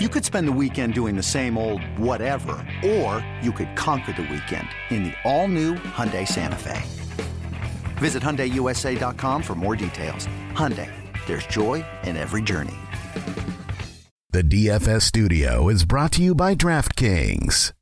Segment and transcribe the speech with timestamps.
[0.00, 4.22] You could spend the weekend doing the same old whatever, or you could conquer the
[4.22, 6.80] weekend in the all-new Hyundai Santa Fe.
[7.96, 10.28] Visit HyundaiUSA.com for more details.
[10.52, 10.88] Hyundai,
[11.26, 12.76] there's joy in every journey.
[14.30, 17.72] The DFS studio is brought to you by DraftKings.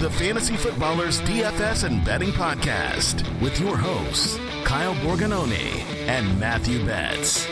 [0.00, 7.46] The Fantasy Footballers DFS and Betting Podcast with your hosts, Kyle Borgognoni and Matthew Betz.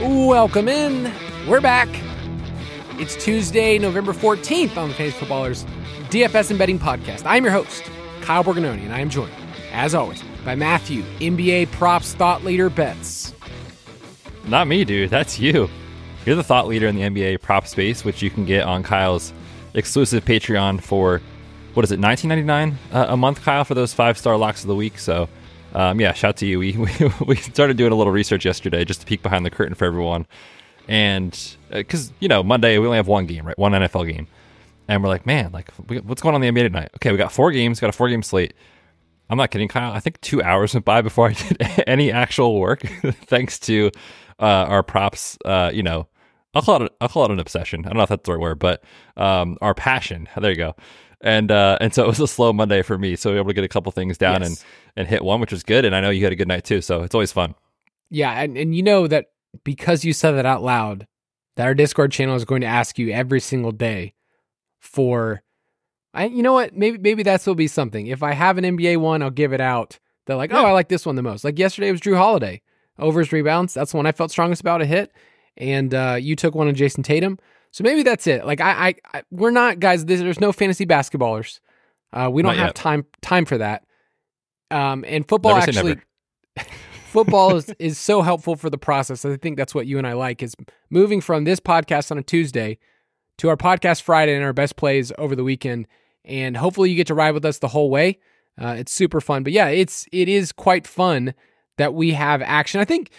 [0.00, 1.12] Welcome in.
[1.46, 1.90] We're back.
[2.98, 5.66] It's Tuesday, November 14th on the Fantasy Footballers
[6.08, 7.24] DFS and Betting Podcast.
[7.26, 7.82] I'm your host,
[8.22, 9.34] Kyle Borgognoni, and I am joined,
[9.72, 13.34] as always, by Matthew, NBA props thought leader Betz.
[14.46, 15.10] Not me, dude.
[15.10, 15.68] That's you.
[16.26, 19.32] You're the thought leader in the NBA prop space, which you can get on Kyle's
[19.74, 21.20] exclusive Patreon for
[21.74, 24.74] what is it, 19.99 uh, a month, Kyle, for those five star locks of the
[24.74, 24.98] week.
[24.98, 25.28] So,
[25.74, 26.58] um, yeah, shout to you.
[26.58, 26.90] We, we
[27.26, 30.26] we started doing a little research yesterday just to peek behind the curtain for everyone,
[30.88, 33.58] and because uh, you know Monday we only have one game, right?
[33.58, 34.26] One NFL game,
[34.88, 35.70] and we're like, man, like
[36.04, 36.90] what's going on the NBA tonight?
[36.96, 38.54] Okay, we got four games, got a four game slate.
[39.28, 39.92] I'm not kidding, Kyle.
[39.92, 42.80] I think two hours went by before I did any actual work,
[43.26, 43.92] thanks to
[44.40, 45.38] uh, our props.
[45.44, 46.08] Uh, you know,
[46.54, 47.84] I'll call it I'll call it an obsession.
[47.84, 48.82] I don't know if that's the right word, but
[49.16, 50.28] um, our passion.
[50.36, 50.74] There you go.
[51.20, 53.14] And uh, and so it was a slow Monday for me.
[53.14, 54.48] So we were able to get a couple things down yes.
[54.48, 54.64] and
[54.96, 55.84] and hit one, which was good.
[55.84, 56.80] And I know you had a good night too.
[56.80, 57.54] So it's always fun.
[58.08, 59.26] Yeah, and and you know that
[59.62, 61.06] because you said that out loud,
[61.56, 64.14] that our Discord channel is going to ask you every single day
[64.78, 65.42] for.
[66.12, 66.76] I, you know what?
[66.76, 68.08] Maybe maybe that's will be something.
[68.08, 70.00] If I have an NBA one, I'll give it out.
[70.26, 70.60] They're like, yeah.
[70.60, 71.44] oh, I like this one the most.
[71.44, 72.62] Like yesterday was Jrue Holiday
[72.98, 73.74] over his rebounds.
[73.74, 75.12] That's the one I felt strongest about a hit.
[75.56, 77.38] And uh, you took one on Jayson Tatum.
[77.72, 78.44] So maybe that's it.
[78.44, 80.04] Like I, I, I we're not guys.
[80.04, 81.60] There's no fantasy basketballers.
[82.12, 83.84] Uh, we don't have time time for that.
[84.70, 85.96] Um, and football never actually,
[87.06, 89.24] football is, is so helpful for the process.
[89.24, 90.54] I think that's what you and I like is
[90.90, 92.78] moving from this podcast on a Tuesday
[93.38, 95.86] to our podcast Friday and our best plays over the weekend.
[96.24, 98.18] And hopefully you get to ride with us the whole way.
[98.60, 99.42] Uh, it's super fun.
[99.42, 101.34] But yeah, it's it is quite fun
[101.78, 102.80] that we have action.
[102.80, 103.10] I think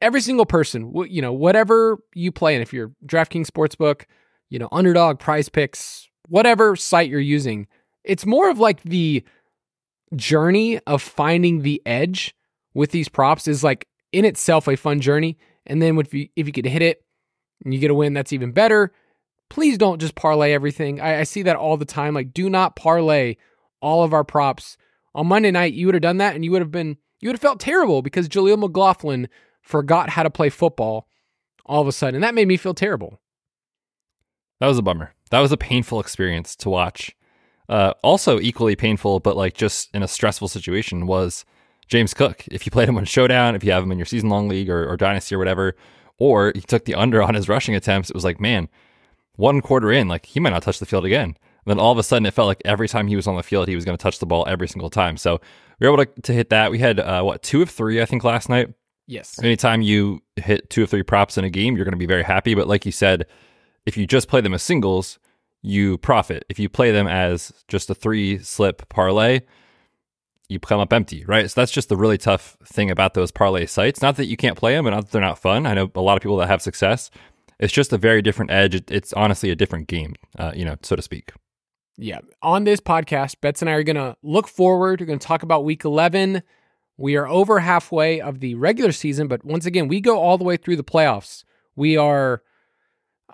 [0.00, 4.04] every single person, you know, whatever you play in, if you're DraftKings Sportsbook,
[4.50, 7.66] you know, Underdog, Prize Picks, whatever site you're using,
[8.04, 9.24] it's more of like the
[10.14, 12.34] journey of finding the edge
[12.74, 15.38] with these props is like in itself a fun journey.
[15.66, 17.02] And then if you if you could hit it
[17.64, 18.92] and you get a win, that's even better.
[19.48, 21.00] Please don't just parlay everything.
[21.00, 22.14] I, I see that all the time.
[22.14, 23.36] Like, do not parlay
[23.80, 24.76] all of our props.
[25.14, 27.34] On Monday night, you would have done that and you would have been you would
[27.34, 29.28] have felt terrible because Jaleel McLaughlin
[29.66, 31.08] forgot how to play football
[31.66, 32.14] all of a sudden.
[32.14, 33.20] And that made me feel terrible.
[34.60, 35.12] That was a bummer.
[35.30, 37.14] That was a painful experience to watch.
[37.68, 41.44] Uh, also, equally painful, but like just in a stressful situation, was
[41.88, 42.44] James Cook.
[42.48, 44.70] If you played him on Showdown, if you have him in your season long league
[44.70, 45.74] or, or Dynasty or whatever,
[46.18, 48.68] or he took the under on his rushing attempts, it was like, man,
[49.34, 51.30] one quarter in, like he might not touch the field again.
[51.30, 53.42] And then all of a sudden, it felt like every time he was on the
[53.42, 55.16] field, he was going to touch the ball every single time.
[55.16, 55.40] So
[55.80, 56.70] we were able to, to hit that.
[56.70, 58.72] We had, uh, what, two of three, I think, last night.
[59.06, 59.40] Yes.
[59.42, 62.24] Anytime you hit two or three props in a game, you're going to be very
[62.24, 62.54] happy.
[62.54, 63.26] But like you said,
[63.84, 65.18] if you just play them as singles,
[65.62, 66.44] you profit.
[66.48, 69.40] If you play them as just a three slip parlay,
[70.48, 71.50] you come up empty, right?
[71.50, 74.02] So that's just the really tough thing about those parlay sites.
[74.02, 75.66] Not that you can't play them and not that they're not fun.
[75.66, 77.10] I know a lot of people that have success.
[77.58, 78.74] It's just a very different edge.
[78.90, 81.32] It's honestly a different game, uh, you know, so to speak.
[81.96, 82.20] Yeah.
[82.42, 85.00] On this podcast, Betz and I are going to look forward.
[85.00, 86.42] We're going to talk about week 11
[86.96, 90.44] we are over halfway of the regular season, but once again, we go all the
[90.44, 91.44] way through the playoffs.
[91.74, 92.42] We are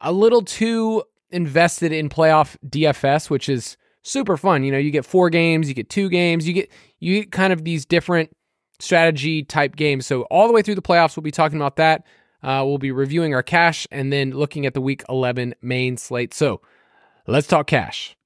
[0.00, 4.64] a little too invested in playoff DFS, which is super fun.
[4.64, 7.52] You know, you get four games, you get two games, you get you get kind
[7.52, 8.30] of these different
[8.80, 10.06] strategy type games.
[10.06, 12.04] So all the way through the playoffs, we'll be talking about that.
[12.42, 16.34] Uh, we'll be reviewing our cash and then looking at the week 11 main slate.
[16.34, 16.60] So
[17.28, 18.16] let's talk cash.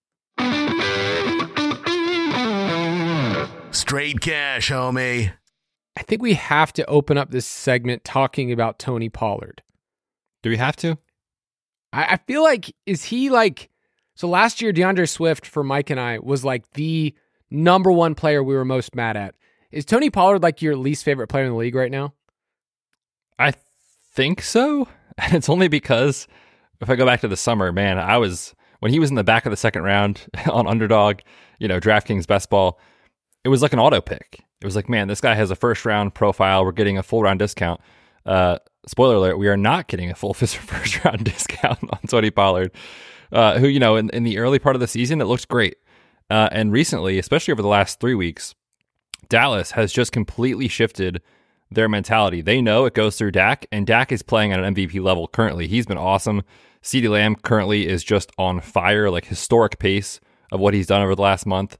[3.76, 5.34] Straight cash, homie.
[5.98, 9.62] I think we have to open up this segment talking about Tony Pollard.
[10.42, 10.96] Do we have to?
[11.92, 13.68] I, I feel like is he like
[14.14, 17.14] so last year D'Andre Swift for Mike and I was like the
[17.50, 19.34] number one player we were most mad at.
[19.70, 22.14] Is Tony Pollard like your least favorite player in the league right now?
[23.38, 23.52] I
[24.14, 24.88] think so.
[25.18, 26.26] And it's only because
[26.80, 29.24] if I go back to the summer, man, I was when he was in the
[29.24, 31.20] back of the second round on underdog,
[31.58, 32.78] you know, DraftKings best ball,
[33.46, 34.40] it was like an auto pick.
[34.60, 36.64] It was like, man, this guy has a first round profile.
[36.64, 37.80] We're getting a full round discount.
[38.26, 38.58] Uh,
[38.88, 42.72] spoiler alert, we are not getting a full first round discount on Tony Pollard,
[43.30, 45.76] uh, who, you know, in, in the early part of the season, it looks great.
[46.28, 48.56] Uh, and recently, especially over the last three weeks,
[49.28, 51.22] Dallas has just completely shifted
[51.70, 52.40] their mentality.
[52.40, 55.68] They know it goes through Dak, and Dak is playing at an MVP level currently.
[55.68, 56.42] He's been awesome.
[56.82, 60.18] CeeDee Lamb currently is just on fire, like historic pace
[60.50, 61.78] of what he's done over the last month.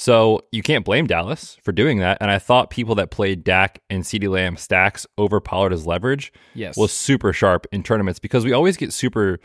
[0.00, 2.18] So you can't blame Dallas for doing that.
[2.20, 6.32] And I thought people that played Dak and CeeDee Lamb stacks over Pollard as leverage
[6.54, 6.76] yes.
[6.76, 9.40] was super sharp in tournaments because we always get super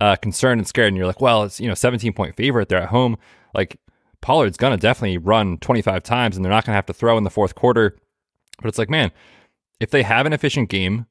[0.00, 0.88] uh, concerned and scared.
[0.88, 2.70] And you're like, well, it's, you know, 17 point favorite.
[2.70, 3.18] They're at home.
[3.54, 3.78] Like
[4.22, 7.18] Pollard's going to definitely run 25 times and they're not going to have to throw
[7.18, 7.94] in the fourth quarter.
[8.62, 9.12] But it's like, man,
[9.78, 11.04] if they have an efficient game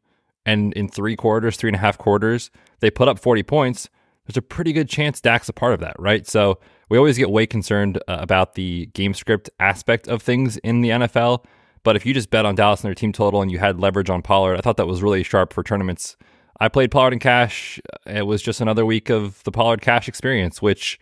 [0.44, 3.90] and in three quarters, three and a half quarters, they put up 40 points,
[4.28, 6.28] there's a pretty good chance Dak's a part of that, right?
[6.28, 6.60] So
[6.90, 10.90] we always get way concerned uh, about the game script aspect of things in the
[10.90, 11.46] NFL.
[11.84, 14.10] But if you just bet on Dallas and their team total and you had leverage
[14.10, 16.18] on Pollard, I thought that was really sharp for tournaments.
[16.60, 17.80] I played Pollard in cash.
[18.06, 21.00] It was just another week of the Pollard cash experience, which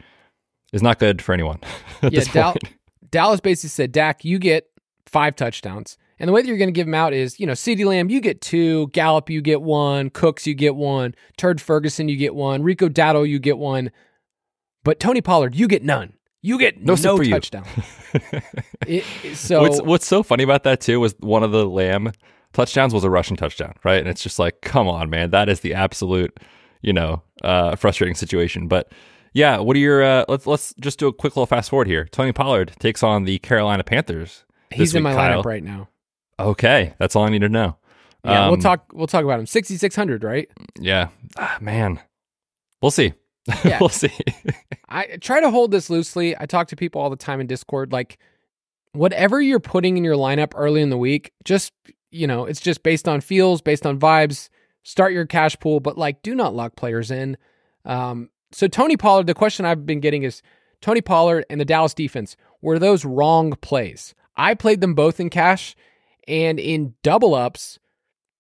[0.71, 1.59] is not good for anyone.
[2.03, 2.55] yeah, Dal-
[3.09, 4.69] Dallas basically said, Dak, you get
[5.07, 5.97] five touchdowns.
[6.19, 8.09] And the way that you're going to give them out is, you know, CeeDee Lamb,
[8.09, 12.35] you get two, Gallup, you get one, Cooks, you get one, Turd Ferguson, you get
[12.35, 13.91] one, Rico Dowdle, you get one.
[14.83, 16.13] But Tony Pollard, you get none.
[16.41, 17.65] You get no, no touchdown.
[18.87, 19.03] it,
[19.35, 22.11] so what's, what's so funny about that too was one of the Lamb
[22.53, 23.99] touchdowns was a rushing touchdown, right?
[23.99, 26.39] And it's just like, come on, man, that is the absolute,
[26.81, 28.67] you know, uh, frustrating situation.
[28.67, 28.91] But
[29.33, 30.03] yeah, what are your?
[30.03, 32.05] Uh, let's let's just do a quick little fast forward here.
[32.05, 34.45] Tony Pollard takes on the Carolina Panthers.
[34.71, 35.41] He's in my Kyle.
[35.41, 35.89] lineup right now.
[36.39, 37.77] Okay, that's all I need to know.
[38.23, 38.91] Yeah, um, we'll talk.
[38.93, 39.45] We'll talk about him.
[39.45, 40.49] Sixty six hundred, right?
[40.79, 41.99] Yeah, ah, man,
[42.81, 43.13] we'll see.
[43.63, 43.77] Yeah.
[43.79, 44.09] we'll see.
[44.89, 46.35] I try to hold this loosely.
[46.35, 47.91] I talk to people all the time in Discord.
[47.91, 48.17] Like,
[48.93, 51.71] whatever you're putting in your lineup early in the week, just
[52.09, 54.49] you know, it's just based on feels, based on vibes.
[54.83, 57.37] Start your cash pool, but like, do not lock players in.
[57.85, 60.41] Um, so Tony Pollard, the question I've been getting is
[60.81, 64.15] Tony Pollard and the Dallas defense were those wrong plays?
[64.37, 65.75] I played them both in cash
[66.27, 67.79] and in double ups.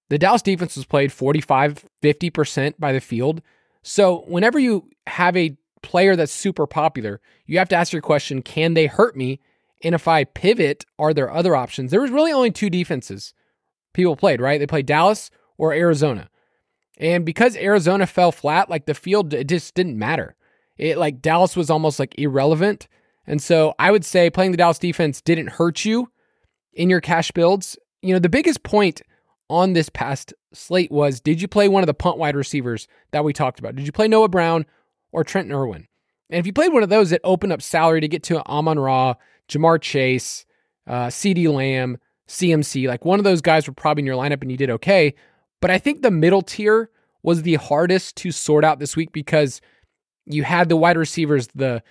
[0.09, 3.41] The Dallas defense was played 45, 50% by the field.
[3.81, 8.41] So whenever you have a player that's super popular, you have to ask your question
[8.41, 9.39] can they hurt me?
[9.83, 11.91] And if I pivot, are there other options?
[11.91, 13.33] There was really only two defenses
[13.93, 14.59] people played, right?
[14.59, 16.29] They played Dallas or Arizona.
[16.97, 20.35] And because Arizona fell flat, like the field, it just didn't matter.
[20.77, 22.87] It like Dallas was almost like irrelevant.
[23.25, 26.11] And so I would say playing the Dallas defense didn't hurt you
[26.75, 27.77] in your cash builds.
[28.01, 29.01] You know, the biggest point
[29.49, 33.23] on this past slate was did you play one of the punt wide receivers that
[33.23, 33.75] we talked about?
[33.75, 34.65] Did you play Noah Brown
[35.11, 35.87] or Trent Irwin?
[36.29, 38.79] And if you played one of those, it opened up salary to get to Amon
[38.79, 39.15] Ra,
[39.49, 40.45] Ja'Marr Chase,
[40.87, 42.87] uh, CeeDee Lamb, CMC.
[42.87, 45.13] Like one of those guys were probably in your lineup and you did okay.
[45.61, 46.89] But I think the middle tier
[47.21, 49.61] was the hardest to sort out this week because
[50.25, 51.83] you had the wide receivers, the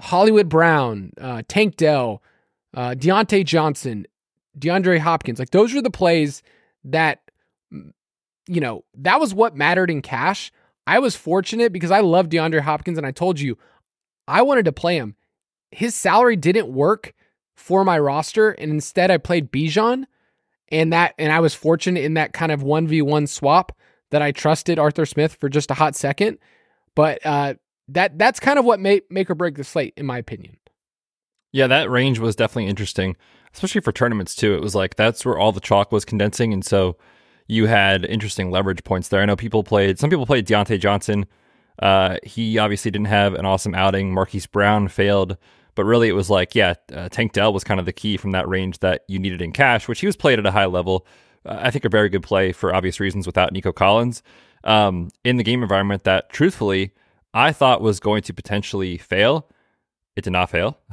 [0.00, 2.22] Hollywood Brown, uh, Tank Dell,
[2.74, 4.06] uh, Diontae Johnson,
[4.58, 5.38] DeAndre Hopkins.
[5.38, 6.42] Like those are the plays
[6.84, 7.20] that
[8.48, 10.52] you know, that was what mattered in cash.
[10.86, 13.56] I was fortunate because I love DeAndre Hopkins and I told you
[14.26, 15.14] I wanted to play him.
[15.70, 17.14] His salary didn't work
[17.54, 20.04] for my roster and instead I played Bijan
[20.70, 23.72] and that and I was fortunate in that kind of 1v1 swap
[24.10, 26.38] that I trusted Arthur Smith for just a hot second.
[26.94, 27.54] But uh
[27.88, 30.56] that that's kind of what made make or break the slate in my opinion.
[31.52, 33.16] Yeah, that range was definitely interesting
[33.54, 34.54] especially for tournaments too.
[34.54, 36.96] It was like that's where all the chalk was condensing, and so
[37.46, 39.20] you had interesting leverage points there.
[39.20, 39.98] I know people played.
[39.98, 41.26] Some people played Diontae Johnson.
[41.78, 44.12] Uh, he obviously didn't have an awesome outing.
[44.14, 45.36] Marquise Brown failed,
[45.74, 48.30] but really it was like, yeah, uh, Tank Dell was kind of the key from
[48.32, 51.06] that range that you needed in cash, which he was played at a high level.
[51.44, 54.22] Uh, I think a very good play for obvious reasons without Nico Collins
[54.64, 56.92] um, in the game environment that, truthfully,
[57.34, 59.48] I thought was going to potentially fail
[60.16, 60.78] it did not fail.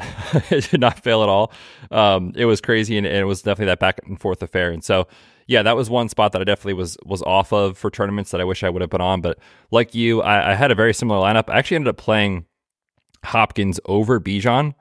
[0.49, 1.51] it did not fail at all.
[1.91, 4.71] Um, it was crazy, and, and, it was definitely that back and forth affair.
[4.71, 5.07] And so,
[5.47, 8.39] yeah, that was one spot that I definitely was was off of for tournaments that
[8.39, 9.21] I wish I would have put on.
[9.21, 9.39] But
[9.71, 11.49] like you, I, I had a very similar lineup.
[11.49, 12.45] I actually ended up playing
[13.25, 14.73] Hopkins over Bijan.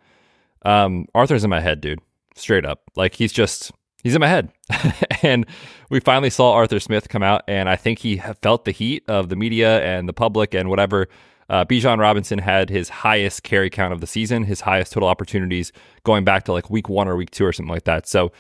[0.63, 2.01] Um, Arthur's in my head, dude.
[2.35, 4.53] Straight up, like he's just he's in my head.
[5.23, 5.47] and
[5.91, 9.29] we finally saw Arthur Smith come out, and I think he felt the heat of
[9.29, 11.09] the media and the public and whatever.
[11.49, 15.73] Uh, Bijan Robinson had his highest carry count of the season, his highest total opportunities
[16.05, 18.07] going back to like week one or week two or something like that.
[18.07, 18.33] So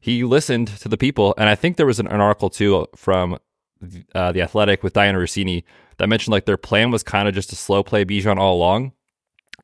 [0.00, 1.34] he listened to the people.
[1.36, 3.38] And I think there was an, an article too from
[4.14, 5.64] uh, The Athletic with Dianna Russini
[5.98, 8.92] that mentioned like their plan was kind of just to slow play Bijan all along.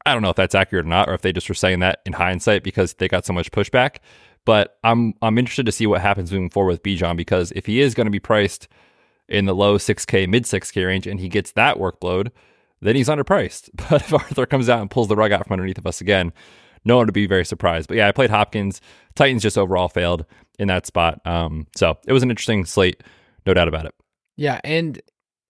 [0.05, 2.01] I don't know if that's accurate or not, or if they just were saying that
[2.05, 3.99] in hindsight because they got so much pushback.
[4.45, 7.81] But I'm I'm interested to see what happens moving forward with Bijan because if he
[7.81, 8.67] is going to be priced
[9.29, 12.33] in the low 6K, mid 6K range, and he gets that workload,
[12.83, 13.71] then he's underpriced.
[13.91, 16.33] But if Arthur comes out and pulls the rug out from underneath of us again,
[16.85, 17.89] no one would be very surprised.
[17.89, 18.81] But yeah, I played Hopkins.
[19.15, 20.27] Titans just overall failed
[20.59, 21.21] in that spot.
[21.25, 23.03] Um, so it was an interesting slate,
[23.47, 23.95] no doubt about it.
[24.37, 25.01] Yeah, and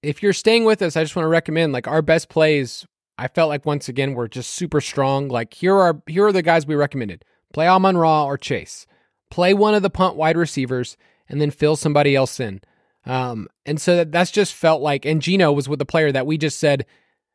[0.03, 2.87] if you're staying with us, I just want to recommend like our best plays.
[3.19, 5.29] I felt like once again we're just super strong.
[5.29, 8.87] Like here are here are the guys we recommended: play Amon Ra or Chase,
[9.31, 10.97] play one of the punt wide receivers,
[11.29, 12.61] and then fill somebody else in.
[13.05, 16.27] Um, and so that, that's just felt like, and Geno was with the player that
[16.27, 16.87] we just said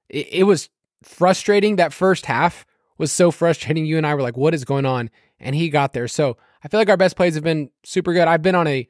[0.09, 0.69] it, it was
[1.03, 1.75] frustrating.
[1.75, 2.65] That first half
[2.97, 3.85] was so frustrating.
[3.85, 5.09] You and I were like, what is going on?
[5.39, 6.07] And he got there.
[6.07, 8.27] So I feel like our best plays have been super good.
[8.27, 8.87] I've been on a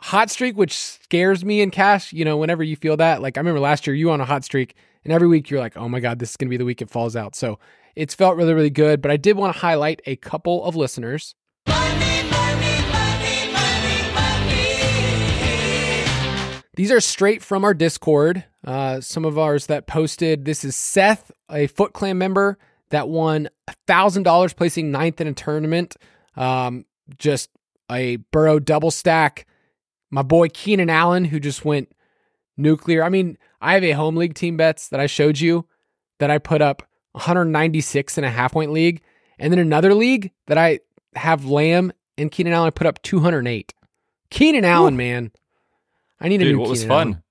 [0.00, 2.12] hot streak, which scares me in cash.
[2.12, 4.44] You know, whenever you feel that, like I remember last year, you on a hot
[4.44, 6.64] streak, and every week you're like, oh my God, this is going to be the
[6.64, 7.36] week it falls out.
[7.36, 7.58] So
[7.94, 9.00] it's felt really, really good.
[9.00, 11.34] But I did want to highlight a couple of listeners.
[16.76, 18.44] These are straight from our Discord.
[18.62, 20.44] Uh, some of ours that posted.
[20.44, 22.58] This is Seth, a Foot Clan member
[22.90, 23.48] that won
[23.88, 25.96] $1,000 placing ninth in a tournament.
[26.36, 26.84] Um,
[27.18, 27.48] just
[27.90, 29.46] a Burrow double stack.
[30.10, 31.90] My boy Keenan Allen, who just went
[32.58, 33.02] nuclear.
[33.02, 35.66] I mean, I have a home league team bets that I showed you
[36.18, 39.00] that I put up 196 and a half point league.
[39.38, 40.80] And then another league that I
[41.14, 43.72] have Lamb and Keenan Allen put up 208.
[44.28, 44.98] Keenan Allen, Ooh.
[44.98, 45.32] man.
[46.20, 46.58] I need Dude, a new.
[46.58, 47.22] What was fun?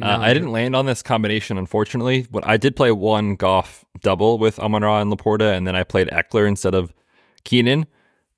[0.00, 2.26] Uh, I didn't land on this combination, unfortunately.
[2.30, 5.84] But I did play one Goff double with Amon Ra and LaPorta, and then I
[5.84, 6.94] played Ekeler instead of
[7.44, 7.86] Keenan.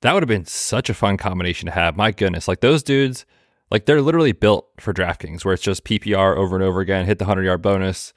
[0.01, 1.95] That would have been such a fun combination to have.
[1.95, 3.25] My goodness, like those dudes,
[3.71, 7.05] like they're literally built for DraftKings, where it's just PPR over and over again.
[7.05, 8.13] Hit the hundred yard bonus.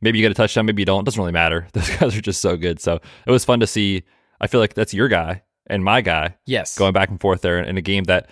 [0.00, 1.00] Maybe you get a touchdown, maybe you don't.
[1.00, 1.66] It doesn't really matter.
[1.72, 2.80] Those guys are just so good.
[2.80, 4.04] So it was fun to see.
[4.40, 6.36] I feel like that's your guy and my guy.
[6.46, 8.30] Yes, going back and forth there in a game that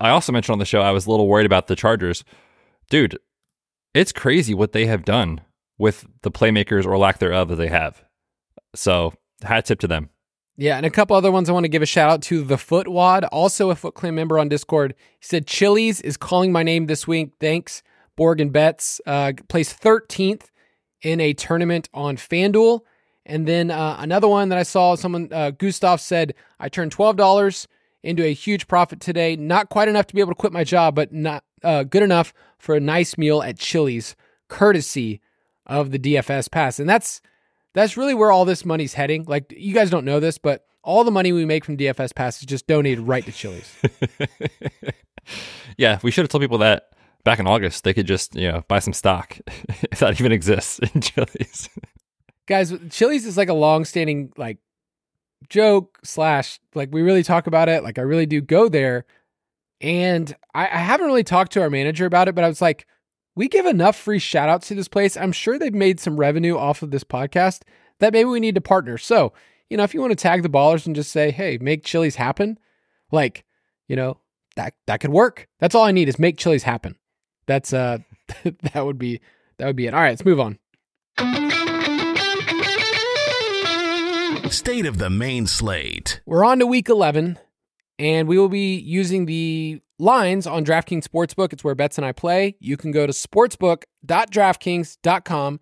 [0.00, 2.24] I also mentioned on the show, I was a little worried about the Chargers.
[2.88, 3.18] Dude,
[3.94, 5.40] it's crazy what they have done
[5.78, 8.02] with the playmakers or lack thereof that they have.
[8.74, 10.10] So, hat tip to them.
[10.58, 12.56] Yeah, and a couple other ones I want to give a shout out to the
[12.56, 14.94] Footwad, also a Foot Clan member on Discord.
[15.20, 17.32] He said Chili's is calling my name this week.
[17.38, 17.82] Thanks,
[18.16, 19.00] Borg and Betz.
[19.06, 20.44] Uh, placed 13th
[21.02, 22.80] in a tournament on FanDuel.
[23.26, 27.66] And then uh, another one that I saw, someone, uh, Gustav said, I turned $12
[28.06, 29.36] into a huge profit today.
[29.36, 32.32] Not quite enough to be able to quit my job, but not uh, good enough
[32.58, 34.16] for a nice meal at Chili's,
[34.48, 35.20] courtesy
[35.66, 36.78] of the DFS pass.
[36.78, 37.20] And that's
[37.74, 39.24] that's really where all this money's heading.
[39.26, 42.38] Like you guys don't know this, but all the money we make from DFS pass
[42.38, 43.74] is just donated right to Chili's.
[45.76, 46.90] yeah, we should have told people that
[47.24, 47.84] back in August.
[47.84, 49.36] They could just you know buy some stock
[49.90, 51.68] if that even exists in Chili's.
[52.46, 54.58] Guys, Chili's is like a long-standing like
[55.48, 57.82] joke slash like we really talk about it.
[57.82, 59.04] Like I really do go there.
[59.80, 62.86] And I, I haven't really talked to our manager about it, but I was like,
[63.34, 65.16] we give enough free shout outs to this place.
[65.16, 67.62] I'm sure they've made some revenue off of this podcast
[68.00, 68.96] that maybe we need to partner.
[68.96, 69.34] So,
[69.68, 72.16] you know, if you want to tag the ballers and just say, hey, make Chili's
[72.16, 72.58] happen,
[73.12, 73.44] like,
[73.88, 74.18] you know,
[74.56, 75.48] that that could work.
[75.60, 76.96] That's all I need is make Chili's happen.
[77.46, 77.98] That's uh
[78.72, 79.20] that would be
[79.58, 79.94] that would be it.
[79.94, 81.65] All right, let's move on.
[84.50, 86.20] State of the main slate.
[86.24, 87.38] We're on to week 11,
[87.98, 91.52] and we will be using the lines on DraftKings Sportsbook.
[91.52, 92.54] It's where Betz and I play.
[92.60, 95.60] You can go to sportsbook.draftkings.com.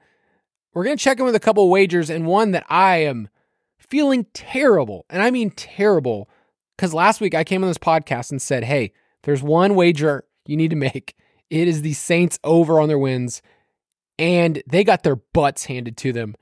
[0.75, 3.29] We're going to check in with a couple wagers, and one that I am
[3.79, 6.29] feeling terrible, and I mean terrible,
[6.77, 10.57] because last week I came on this podcast and said, hey, there's one wager you
[10.57, 11.15] need to make.
[11.51, 13.43] It is the Saints over on their wins,
[14.19, 16.35] and they got their butts handed to them.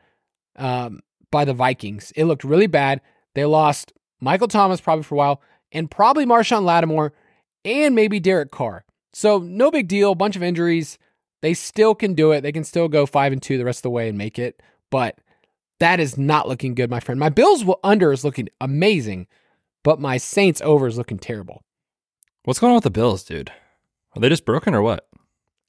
[0.57, 1.01] Um,
[1.33, 2.13] by the Vikings.
[2.15, 3.01] It looked really bad.
[3.35, 7.13] They lost Michael Thomas probably for a while, and probably Marshon Lattimore,
[7.65, 8.85] and maybe Derek Carr.
[9.13, 10.15] So no big deal.
[10.15, 10.99] Bunch of injuries.
[11.41, 12.43] They still can do it.
[12.43, 14.63] They can still go five and two the rest of the way and make it.
[14.91, 15.19] But
[15.81, 17.19] that is not looking good, my friend.
[17.19, 19.27] My Bills under is looking amazing,
[19.83, 21.65] but my Saints over is looking terrible.
[22.45, 23.51] What's going on with the Bills, dude?
[24.15, 25.09] Are they just broken or what?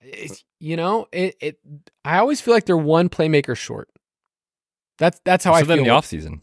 [0.02, 1.60] It's, you know, it, it.
[2.04, 3.90] I always feel like they're one playmaker short.
[4.98, 5.78] That's that's how I feel.
[5.78, 6.42] in the off season.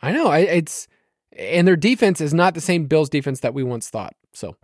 [0.00, 0.28] I know.
[0.28, 0.88] I, it's
[1.36, 4.14] And their defense is not the same Bills defense that we once thought.
[4.32, 4.56] So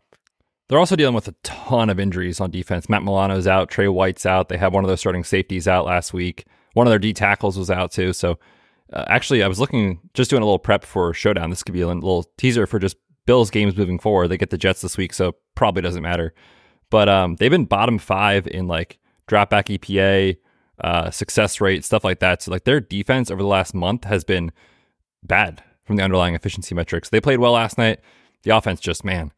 [0.68, 2.88] they're also dealing with a ton of injuries on defense.
[2.88, 4.48] Matt Milano's out, Trey White's out.
[4.48, 6.46] They had one of their starting safeties out last week.
[6.74, 8.12] One of their D tackles was out too.
[8.12, 8.38] So
[8.92, 11.50] uh, actually, I was looking, just doing a little prep for Showdown.
[11.50, 14.28] This could be a little teaser for just Bills games moving forward.
[14.28, 16.34] They get the Jets this week, so probably doesn't matter.
[16.90, 20.38] But um, they've been bottom five in like dropback EPA,
[20.80, 22.42] uh, success rate, stuff like that.
[22.42, 24.52] So like their defense over the last month has been
[25.22, 27.08] bad from the underlying efficiency metrics.
[27.08, 28.00] They played well last night.
[28.42, 29.32] The offense just man,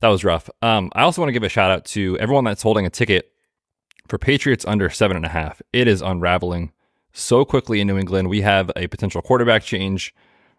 [0.00, 0.48] that was rough.
[0.62, 3.32] Um, I also want to give a shout out to everyone that's holding a ticket
[4.08, 5.60] for Patriots under seven and a half.
[5.72, 6.72] It is unraveling
[7.12, 8.28] so quickly in New England.
[8.28, 10.14] We have a potential quarterback change.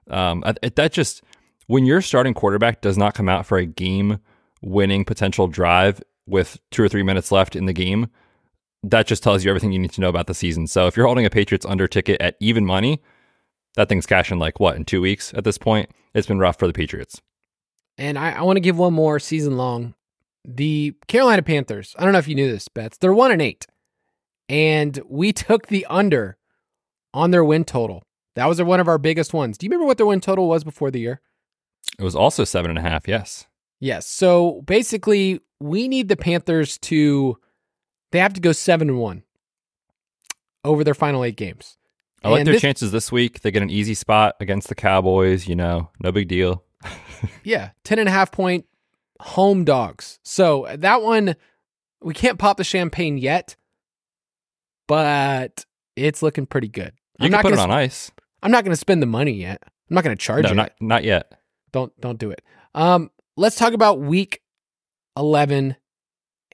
[0.10, 1.24] Um, that just
[1.68, 4.20] when your starting quarterback does not come out for a game
[4.62, 8.08] winning potential drive with two or three minutes left in the game,
[8.84, 10.68] that just tells you everything you need to know about the season.
[10.68, 13.02] So if you're holding a Patriots under ticket at even money,
[13.76, 15.90] that thing's cashing like what in two weeks at this point.
[16.14, 17.22] It's been rough for the Patriots.
[17.98, 19.94] And I, I want to give one more season long.
[20.46, 21.96] The Carolina Panthers.
[21.98, 22.98] I don't know if you knew this, Betz.
[22.98, 23.66] They're one and eight,
[24.48, 26.38] and we took the under
[27.14, 28.04] on their win total.
[28.36, 29.58] That was one of our biggest ones.
[29.58, 31.22] Do you remember what their win total was before the year?
[32.00, 33.08] It was also seven and a half.
[33.08, 33.48] Yes.
[33.80, 34.06] Yes.
[34.06, 37.38] So basically, we need the Panthers to
[38.18, 39.22] they have to go seven and one
[40.64, 41.78] over their final eight games.
[42.24, 43.42] I like and their this, chances this week.
[43.42, 46.64] They get an easy spot against the Cowboys, you know, no big deal.
[47.44, 47.70] yeah.
[47.84, 48.66] 10 and a half point
[49.22, 50.18] home dogs.
[50.24, 51.36] So that one,
[52.02, 53.56] we can't pop the champagne yet,
[54.88, 55.64] but
[55.96, 56.94] it's looking pretty good.
[57.20, 58.12] You I'm can put it on ice.
[58.42, 59.62] I'm not going to spend the money yet.
[59.64, 60.56] I'm not going to charge no, it.
[60.56, 61.40] Not, not yet.
[61.72, 62.42] Don't don't do it.
[62.74, 64.42] Um, let's talk about week
[65.16, 65.76] 11.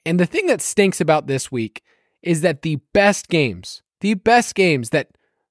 [0.06, 1.82] And the thing that stinks about this week
[2.22, 5.08] is that the best games, the best games that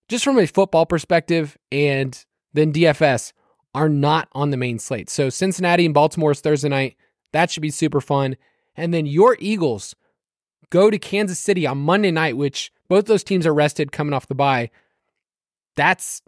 [0.10, 3.34] just from a football perspective and then DFS
[3.74, 5.10] are not on the main slate.
[5.10, 6.96] So Cincinnati and Baltimore is Thursday night.
[7.32, 8.36] That should be super fun.
[8.76, 9.96] And then your Eagles
[10.70, 14.28] go to Kansas City on Monday night, which both those teams are rested coming off
[14.28, 14.70] the bye.
[15.76, 16.22] That's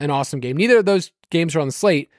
[0.00, 0.56] an awesome game.
[0.56, 2.10] Neither of those games are on the slate.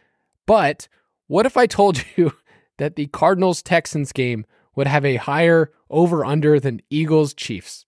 [0.46, 0.88] But
[1.28, 2.34] what if I told you
[2.78, 7.86] that the Cardinals Texans game would have a higher over under than Eagles Chiefs?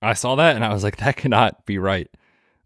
[0.00, 2.08] I saw that and I was like, that cannot be right.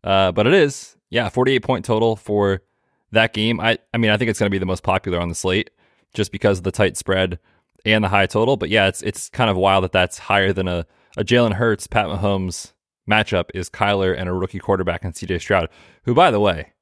[0.05, 0.97] Uh, but it is.
[1.11, 2.63] Yeah, 48 point total for
[3.11, 3.61] that game.
[3.61, 5.71] I, I mean, I think it's going to be the most popular on the slate
[6.15, 7.39] just because of the tight spread
[7.85, 8.57] and the high total.
[8.57, 11.87] But yeah, it's it's kind of wild that that's higher than a, a Jalen Hurts,
[11.87, 12.73] Pat Mahomes
[13.09, 15.69] matchup is Kyler and a rookie quarterback and CJ Stroud,
[16.05, 16.73] who, by the way,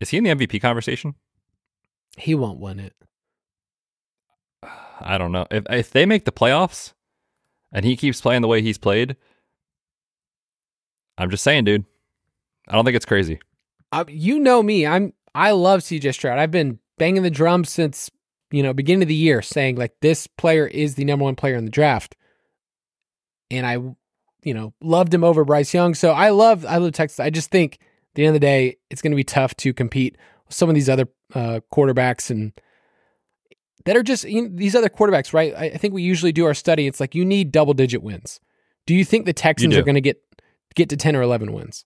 [0.00, 1.14] is he in the MVP conversation?
[2.16, 2.94] He won't win it.
[5.00, 5.46] I don't know.
[5.50, 6.92] If if they make the playoffs
[7.72, 9.16] and he keeps playing the way he's played,
[11.16, 11.84] I'm just saying, dude.
[12.68, 13.40] I don't think it's crazy.
[13.92, 14.86] Uh, you know me.
[14.86, 16.38] I'm I love CJ Stroud.
[16.38, 18.10] I've been banging the drum since
[18.50, 21.54] you know beginning of the year, saying like this player is the number one player
[21.54, 22.16] in the draft,
[23.50, 23.74] and I,
[24.42, 25.94] you know, loved him over Bryce Young.
[25.94, 27.20] So I love I love Texas.
[27.20, 29.72] I just think at the end of the day, it's going to be tough to
[29.72, 32.52] compete with some of these other uh, quarterbacks and
[33.84, 35.54] that are just you know, these other quarterbacks, right?
[35.56, 36.86] I, I think we usually do our study.
[36.86, 38.40] It's like you need double digit wins.
[38.86, 40.22] Do you think the Texans are going to get
[40.74, 41.84] get to ten or eleven wins?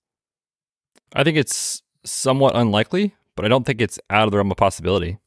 [1.15, 4.57] I think it's somewhat unlikely, but I don't think it's out of the realm of
[4.57, 5.19] possibility.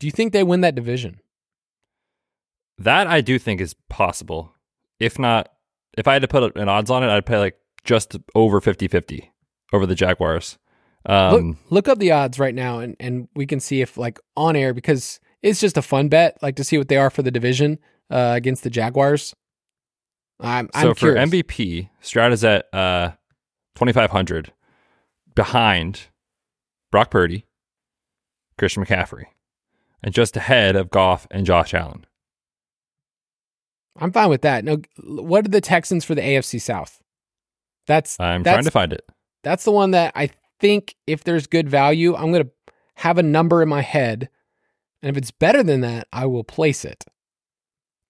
[0.00, 1.20] Do you think they win that division?
[2.78, 4.52] That I do think is possible.
[4.98, 5.48] If not,
[5.96, 8.88] if I had to put an odds on it, I'd pay like just over 50
[8.88, 9.32] 50
[9.72, 10.58] over the Jaguars.
[11.06, 14.20] Um, look, look up the odds right now and, and we can see if, like,
[14.36, 17.22] on air, because it's just a fun bet, like to see what they are for
[17.22, 17.78] the division
[18.10, 19.34] uh, against the Jaguars.
[20.40, 21.30] I'm, I'm so curious.
[21.30, 23.12] for MVP, Stroud is at uh,
[23.76, 24.52] 2,500
[25.34, 26.08] behind
[26.90, 27.46] Brock Purdy,
[28.58, 29.26] Christian McCaffrey,
[30.02, 32.06] and just ahead of Goff and Josh Allen.
[33.96, 34.64] I'm fine with that.
[34.64, 37.00] No, what are the Texans for the AFC South?
[37.86, 39.04] That's I'm that's, trying to find it.
[39.42, 42.50] That's the one that I think if there's good value, I'm going to
[42.96, 44.28] have a number in my head,
[45.02, 47.04] and if it's better than that, I will place it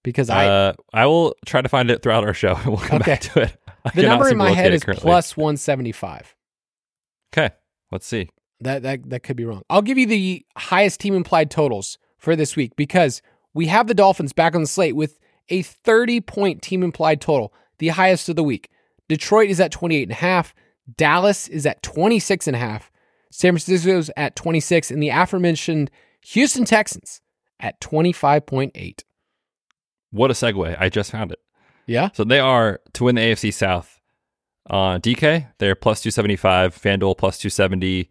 [0.03, 2.55] because I uh, I will try to find it throughout our show.
[2.55, 3.11] and We'll come okay.
[3.11, 3.57] back to it.
[3.85, 6.35] I the number in my head is plus 175.
[7.33, 7.53] Okay,
[7.91, 8.29] let's see.
[8.61, 9.63] That that that could be wrong.
[9.69, 13.21] I'll give you the highest team implied totals for this week because
[13.53, 17.53] we have the Dolphins back on the slate with a 30 point team implied total,
[17.79, 18.69] the highest of the week.
[19.09, 20.55] Detroit is at 28 and a half.
[20.97, 22.91] Dallas is at 26 and a half.
[23.31, 25.89] San Francisco's at 26 and the aforementioned
[26.25, 27.21] Houston Texans
[27.59, 29.03] at 25.8.
[30.11, 30.77] What a segue.
[30.79, 31.39] I just found it.
[31.85, 32.09] Yeah.
[32.13, 33.99] So they are to win the AFC South.
[34.69, 36.75] Uh, DK, they're plus 275.
[36.79, 38.09] FanDuel plus 270.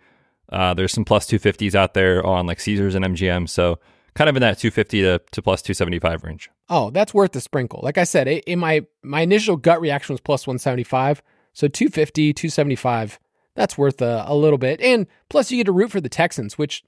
[0.51, 3.49] Uh, there's some plus 250s out there on like Caesars and MGM.
[3.49, 3.79] So
[4.15, 6.51] kind of in that 250 to, to plus 275 range.
[6.69, 7.81] Oh, that's worth the sprinkle.
[7.83, 11.23] Like I said, in my my initial gut reaction was plus 175.
[11.55, 13.19] So 250, 275,
[13.55, 14.81] that's worth a, a little bit.
[14.81, 16.83] And plus you get to root for the Texans, which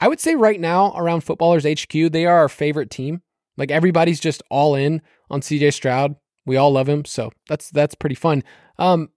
[0.00, 3.22] I would say right now around Footballers HQ, they are our favorite team.
[3.56, 6.16] Like everybody's just all in on CJ Stroud.
[6.46, 8.42] We all love him, so that's that's pretty fun.
[8.78, 9.10] Um,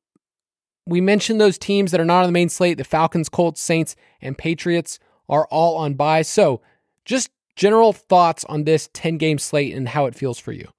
[0.86, 3.96] we mentioned those teams that are not on the main slate: the Falcons, Colts, Saints,
[4.22, 6.22] and Patriots are all on bye.
[6.22, 6.62] So,
[7.04, 10.70] just general thoughts on this ten game slate and how it feels for you.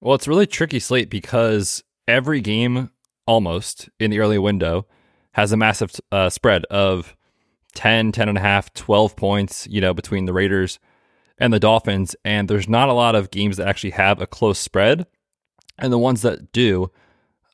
[0.00, 2.90] Well, it's really tricky slate because every game
[3.26, 4.86] almost in the early window
[5.32, 7.16] has a massive uh, spread of
[7.74, 10.78] 10, 10 and a half, 12 points, you know, between the Raiders
[11.38, 12.16] and the Dolphins.
[12.24, 15.06] And there's not a lot of games that actually have a close spread.
[15.78, 16.90] And the ones that do,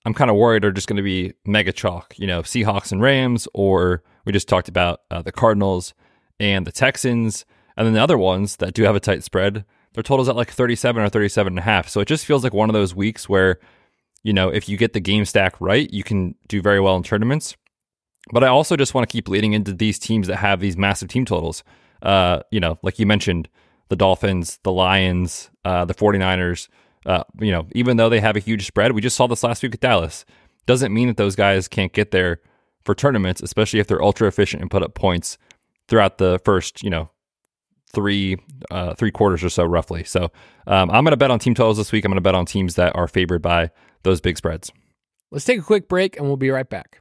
[0.07, 3.03] I'm kind of worried are just going to be mega chalk, you know, Seahawks and
[3.03, 5.94] Rams, or we just talked about uh, the Cardinals
[6.40, 7.44] and the Texans.
[7.77, 10.50] And then the other ones that do have a tight spread, their totals at like
[10.50, 11.88] 37 or 37 and a half.
[11.88, 13.59] So it just feels like one of those weeks where,
[14.22, 17.03] you know, if you get the game stack right, you can do very well in
[17.03, 17.57] tournaments.
[18.33, 21.09] But I also just want to keep leading into these teams that have these massive
[21.09, 21.63] team totals.
[22.03, 23.49] Uh, you know, like you mentioned,
[23.89, 26.69] the Dolphins, the Lions, uh, the 49ers,
[27.07, 29.63] uh, you know, even though they have a huge spread, we just saw this last
[29.63, 30.25] week with Dallas.
[30.67, 32.41] Doesn't mean that those guys can't get there
[32.85, 35.37] for tournaments, especially if they're ultra efficient and put up points
[35.89, 37.11] throughout the first, you know,
[37.93, 38.37] three
[38.71, 40.05] uh, three quarters or so, roughly.
[40.05, 40.25] So
[40.67, 42.05] um, I'm going to bet on team totals this week.
[42.05, 43.71] I'm going to bet on teams that are favored by
[44.03, 44.73] those big spreads.
[45.31, 47.01] Let's take a quick break, and we'll be right back.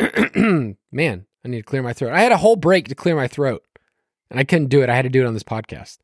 [0.92, 2.12] man, I need to clear my throat.
[2.12, 3.62] I had a whole break to clear my throat,
[4.30, 4.88] and I couldn't do it.
[4.88, 5.98] I had to do it on this podcast.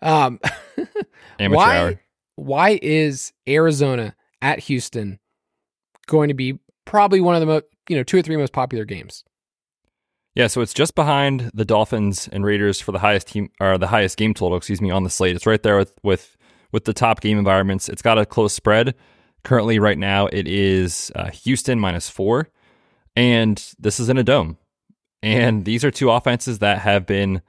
[0.00, 0.40] Um,
[1.38, 2.00] Amateur why, hour.
[2.36, 5.18] why is Arizona at Houston
[6.06, 8.84] going to be probably one of the most, you know, two or three most popular
[8.84, 9.24] games?
[10.34, 13.86] Yeah, so it's just behind the Dolphins and Raiders for the highest team or the
[13.86, 15.36] highest game total, excuse me, on the slate.
[15.36, 16.36] It's right there with with
[16.72, 17.88] with the top game environments.
[17.88, 18.94] It's got a close spread.
[19.44, 22.48] Currently, right now, it is uh, Houston minus four,
[23.16, 24.58] and this is in a dome.
[25.22, 27.42] And these are two offenses that have been,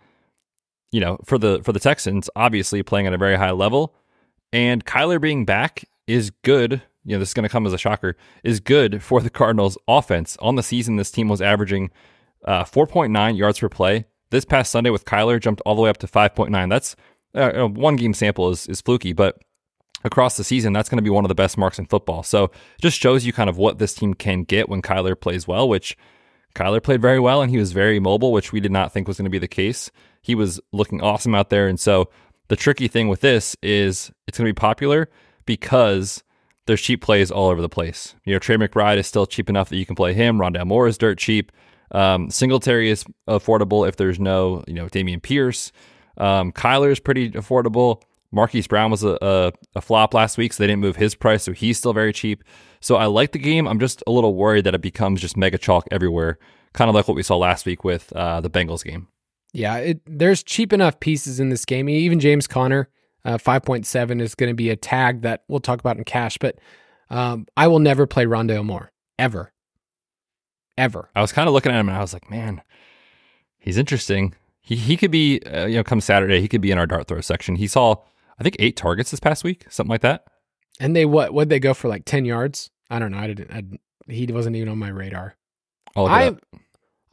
[0.91, 3.95] you know, for the for the Texans, obviously playing at a very high level.
[4.51, 6.83] And Kyler being back is good.
[7.05, 8.15] You know, this is going to come as a shocker.
[8.43, 10.37] Is good for the Cardinals' offense.
[10.39, 11.89] On the season, this team was averaging
[12.45, 14.05] uh, 4.9 yards per play.
[14.29, 16.69] This past Sunday with Kyler jumped all the way up to 5.9.
[16.69, 16.95] That's
[17.35, 19.39] uh, one game sample is is fluky, but
[20.03, 22.23] across the season, that's going to be one of the best marks in football.
[22.23, 25.47] So it just shows you kind of what this team can get when Kyler plays
[25.47, 25.97] well, which
[26.55, 29.17] Kyler played very well and he was very mobile, which we did not think was
[29.17, 29.91] going to be the case.
[30.21, 31.67] He was looking awesome out there.
[31.67, 32.09] And so
[32.47, 35.09] the tricky thing with this is it's going to be popular
[35.45, 36.23] because
[36.65, 38.15] there's cheap plays all over the place.
[38.25, 40.37] You know, Trey McBride is still cheap enough that you can play him.
[40.37, 41.51] Rondale Moore is dirt cheap.
[41.91, 45.71] Um, Singletary is affordable if there's no, you know, Dameon Pierce.
[46.17, 48.01] Um, Kyler is pretty affordable.
[48.33, 51.43] Marquise Brown was a, a, a, flop last week, so they didn't move his price,
[51.43, 52.43] so he's still very cheap.
[52.81, 53.67] So I like the game.
[53.67, 56.39] I'm just a little worried that it becomes just mega chalk everywhere,
[56.73, 59.07] kind of like what we saw last week with uh, the Bengals game.
[59.53, 61.87] Yeah, it, there's cheap enough pieces in this game.
[61.87, 62.89] Even James Conner,
[63.23, 66.57] uh, 5.7 is going to be a tag that we'll talk about in cash, but
[67.11, 69.53] um, I will never play Rondale Moore, ever.
[70.75, 71.09] Ever.
[71.15, 72.63] I was kind of looking at him and I was like, man,
[73.59, 74.33] he's interesting.
[74.59, 77.07] He, he could be, uh, you know, come Saturday, he could be in our dart
[77.07, 77.57] throw section.
[77.57, 77.97] He saw
[78.43, 80.25] I think eight targets this past week, something like that.
[80.77, 81.33] And they what?
[81.33, 82.71] Would they go for like ten yards?
[82.89, 83.17] I don't know.
[83.17, 83.51] I didn't.
[83.51, 85.37] I, he wasn't even on my radar.
[85.95, 86.35] I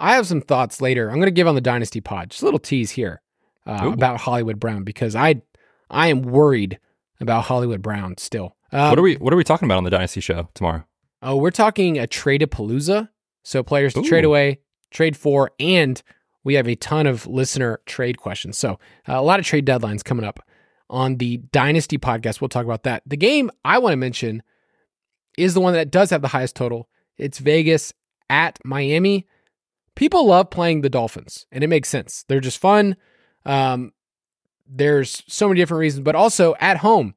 [0.00, 1.08] I have some thoughts later.
[1.08, 2.30] I'm going to give on the Dynasty Pod.
[2.30, 3.22] Just a little tease here
[3.64, 5.42] uh, about Hollywood Brown because I
[5.88, 6.80] I am worried
[7.20, 8.56] about Hollywood Brown still.
[8.72, 10.82] Um, what are we What are we talking about on the Dynasty show tomorrow?
[11.22, 13.08] Oh, we're talking a trade of palooza.
[13.44, 14.04] So players to Ooh.
[14.04, 16.02] trade away, trade for, and
[16.42, 18.58] we have a ton of listener trade questions.
[18.58, 20.40] So uh, a lot of trade deadlines coming up
[20.90, 22.40] on the Dynasty podcast.
[22.40, 23.02] We'll talk about that.
[23.06, 24.42] The game I want to mention
[25.38, 26.88] is the one that does have the highest total.
[27.16, 27.92] It's Vegas
[28.28, 29.26] at Miami.
[29.94, 32.24] People love playing the Dolphins, and it makes sense.
[32.28, 32.96] They're just fun.
[33.44, 33.92] Um,
[34.66, 37.14] there's so many different reasons, but also at home,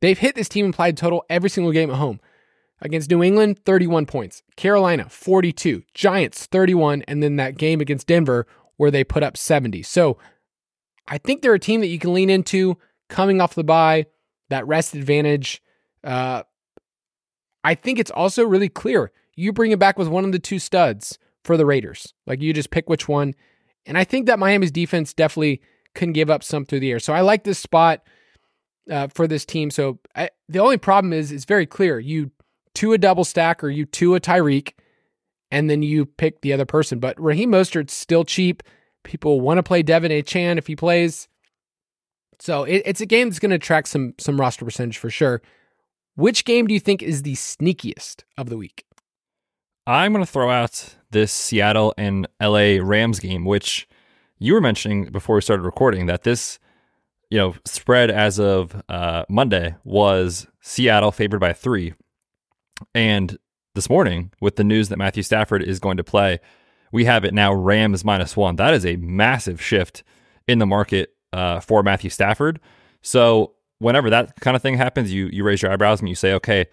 [0.00, 2.20] they've hit this team implied total every single game at home.
[2.80, 4.42] Against New England, 31 points.
[4.56, 5.84] Carolina, 42.
[5.94, 7.02] Giants, 31.
[7.08, 9.82] And then that game against Denver where they put up 70.
[9.82, 10.18] So
[11.06, 14.06] I think they're a team that you can lean into coming off the bye,
[14.48, 15.62] that rest advantage.
[16.02, 16.42] Uh,
[17.62, 19.12] I think it's also really clear.
[19.36, 22.14] You bring it back with one of the two studs for the Raiders.
[22.26, 23.34] Like you just pick which one.
[23.86, 25.60] And I think that Miami's defense definitely
[25.94, 26.98] can give up some through the air.
[26.98, 28.02] So I like this spot
[28.90, 29.70] uh, for this team.
[29.70, 31.98] So I, the only problem is it's very clear.
[31.98, 32.30] You
[32.74, 34.72] to a double stack or you to a Tyreek,
[35.50, 36.98] and then you pick the other person.
[36.98, 38.62] But Raheem Mostert's still cheap.
[39.04, 41.28] People want to play De'Von Achane if he plays.
[42.40, 45.40] So it, it's a game that's going to attract some some roster percentage for sure.
[46.16, 48.84] Which game do you think is the sneakiest of the week?
[49.86, 53.86] I'm going to throw out this Seattle and LA Rams game, which
[54.38, 56.58] you were mentioning before we started recording that this,
[57.30, 61.94] you know, spread as of uh, Monday was Seattle favored by three,
[62.94, 63.38] and
[63.74, 66.40] this morning with the news that Matthew Stafford is going to play
[66.92, 68.56] we have it now Rams minus one.
[68.56, 70.02] That is a massive shift
[70.46, 72.60] in the market uh, for Matthew Stafford.
[73.02, 76.32] So whenever that kind of thing happens, you you raise your eyebrows and you say,
[76.34, 76.66] okay,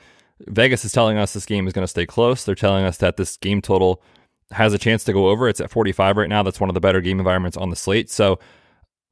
[0.47, 2.45] Vegas is telling us this game is going to stay close.
[2.45, 4.01] They're telling us that this game total
[4.51, 5.47] has a chance to go over.
[5.47, 6.43] It's at 45 right now.
[6.43, 8.09] That's one of the better game environments on the slate.
[8.09, 8.39] So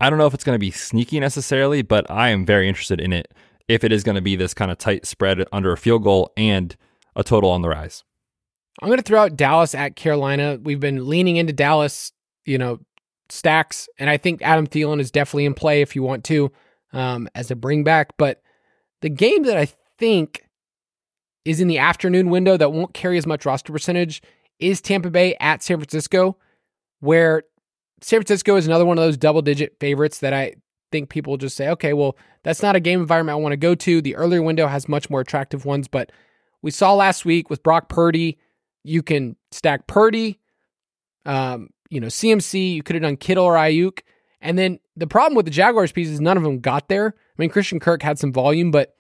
[0.02, 3.00] I don't know if it's going to be sneaky necessarily, but I am very interested
[3.00, 3.34] in it
[3.68, 6.32] if it is going to be this kind of tight spread under a field goal
[6.36, 6.76] and
[7.16, 8.04] a total on the rise.
[8.82, 10.60] I'm going to throw out Dallas at Carolina.
[10.62, 12.12] We've been leaning into Dallas,
[12.46, 12.80] you know,
[13.30, 16.52] stacks, and I think Adam Thielen is definitely in play if you want to
[16.94, 18.18] um, as a bring back.
[18.18, 18.42] But
[19.02, 20.44] the game that I think
[21.46, 24.22] is in the afternoon window that won't carry as much roster percentage
[24.60, 26.38] is Tampa Bay at San Francisco,
[27.00, 27.44] where
[28.02, 30.56] San Francisco is another one of those double digit favorites that I
[30.92, 33.76] think people just say, okay, well, that's not a game environment I want to go
[33.76, 34.02] to.
[34.02, 36.12] The earlier window has much more attractive ones, but
[36.62, 38.38] we saw last week with Brock Purdy
[38.84, 40.39] you can stack Purdy,
[41.26, 42.74] um, you know, CMC.
[42.74, 44.00] You could have done Kittle or Aiyuk.
[44.42, 47.15] And then the problem with the Jaguars piece is none of them got there.
[47.18, 48.96] I mean, Christian Kirk had some volume, but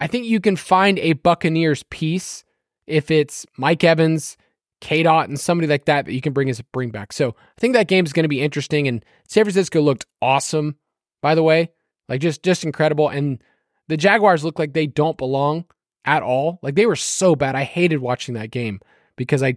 [0.00, 2.44] I think you can find a Buccaneers piece
[2.86, 4.36] if it's Mike Evans,
[4.80, 7.12] K Dot, and somebody like that that you can bring as a bring back.
[7.12, 8.88] So I think that game is going to be interesting.
[8.88, 10.76] And San Francisco looked awesome,
[11.22, 11.70] by the way,
[12.08, 13.08] like just just incredible.
[13.08, 13.42] And
[13.88, 15.64] the Jaguars look like they don't belong
[16.04, 16.58] at all.
[16.62, 17.54] Like they were so bad.
[17.54, 18.80] I hated watching that game
[19.16, 19.56] because I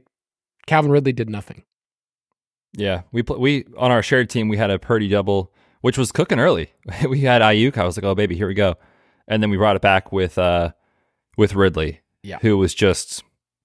[0.66, 1.64] Calvin Ridley did nothing.
[2.74, 6.12] Yeah, we pl- we on our shared team we had a Purdy double, which was
[6.12, 6.72] cooking early.
[7.10, 7.78] we had Aiyuk.
[7.78, 8.76] I was like, oh baby, here we go,
[9.28, 10.72] and then we brought it back with uh
[11.38, 13.24] with Ridley, yeah, who was just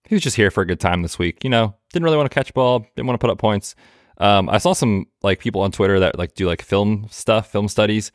[0.08, 1.44] he was just here for a good time this week.
[1.44, 3.74] You know, didn't really want to catch ball, didn't want to put up points.
[4.18, 7.68] Um, I saw some like people on Twitter that like do like film stuff, film
[7.68, 8.12] studies.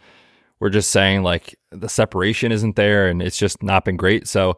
[0.60, 4.28] We're just saying like the separation isn't there, and it's just not been great.
[4.28, 4.58] So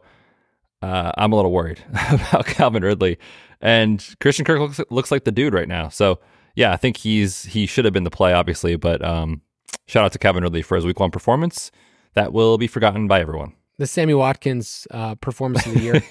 [0.82, 3.18] uh, I'm a little worried about Calvin Ridley.
[3.60, 5.88] And Christian Kirk looks looks like the dude right now.
[5.88, 6.20] So
[6.54, 8.76] yeah, I think he's he should have been the play, obviously.
[8.76, 9.42] But um,
[9.86, 11.70] shout out to Calvin Ridley for his week one performance.
[12.14, 13.54] That will be forgotten by everyone.
[13.78, 16.02] The Sammy Watkins uh, performance of the year.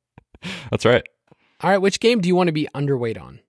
[0.70, 1.02] That's right.
[1.60, 3.40] All right, which game do you want to be underweight on?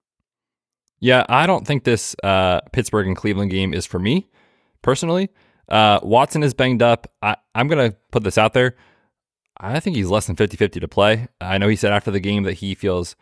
[1.00, 4.28] Yeah, I don't think this uh, Pittsburgh and Cleveland game is for me
[4.82, 5.30] personally.
[5.68, 7.12] Uh, Watson is banged up.
[7.22, 8.76] I, I'm going to put this out there.
[9.60, 11.28] I think he's less than 50 50 to play.
[11.42, 13.16] I know he said after the game that he feels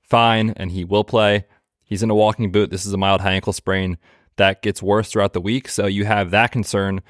[0.00, 1.46] fine and he will play.
[1.82, 2.70] He's in a walking boot.
[2.70, 3.98] This is a mild high ankle sprain
[4.36, 5.68] that gets worse throughout the week.
[5.68, 7.02] So you have that concern.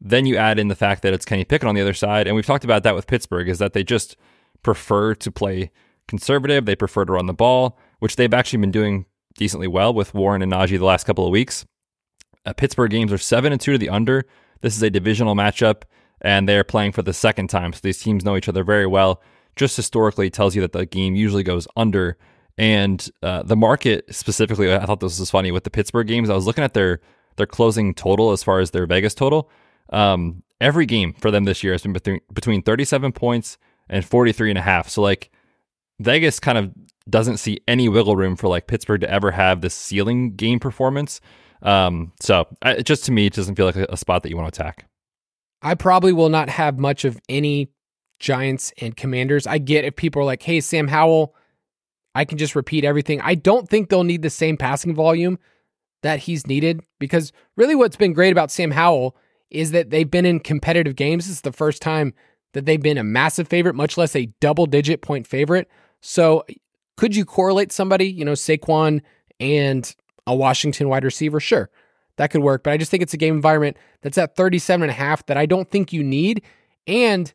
[0.00, 2.26] Then you add in the fact that it's Kenny Pickett on the other side.
[2.26, 4.16] And we've talked about that with Pittsburgh is that they just
[4.62, 5.70] prefer to play
[6.08, 6.66] conservative.
[6.66, 9.06] They prefer to run the ball, which they've actually been doing
[9.38, 11.64] decently well with Warren and Najee the last couple of weeks.
[12.44, 14.26] Uh, Pittsburgh games are 7 and 2 to the under.
[14.60, 15.82] This is a divisional matchup
[16.22, 17.72] and they're playing for the second time.
[17.72, 19.22] So these teams know each other very well.
[19.54, 22.16] Just historically tells you that the game usually goes under.
[22.58, 26.30] And uh, the market specifically, I thought this was funny with the Pittsburgh games.
[26.30, 27.00] I was looking at their
[27.36, 29.50] their closing total as far as their Vegas total.
[29.90, 34.50] Um, every game for them this year has been between, between 37 points and 43
[34.50, 34.88] and a half.
[34.88, 35.30] So like
[36.00, 36.72] Vegas kind of
[37.08, 41.20] doesn't see any wiggle room for like Pittsburgh to ever have this ceiling game performance.
[41.62, 44.36] Um, so I, just to me, it doesn't feel like a, a spot that you
[44.36, 44.86] want to attack.
[45.62, 47.70] I probably will not have much of any
[48.18, 49.46] Giants and Commanders.
[49.46, 51.34] I get if people are like, hey, Sam Howell,
[52.14, 53.20] I can just repeat everything.
[53.20, 55.38] I don't think they'll need the same passing volume
[56.02, 59.16] that he's needed because really what's been great about Sam Howell
[59.50, 61.28] is that they've been in competitive games.
[61.28, 62.14] Is the first time
[62.52, 65.68] that they've been a massive favorite, much less a double digit point favorite.
[66.00, 66.44] So
[66.96, 69.02] could you correlate somebody, you know, Saquon
[69.38, 69.94] and
[70.26, 71.38] a Washington wide receiver?
[71.38, 71.70] Sure
[72.16, 72.62] that could work.
[72.62, 75.36] But I just think it's a game environment that's at 37 and a half that
[75.36, 76.42] I don't think you need.
[76.86, 77.32] And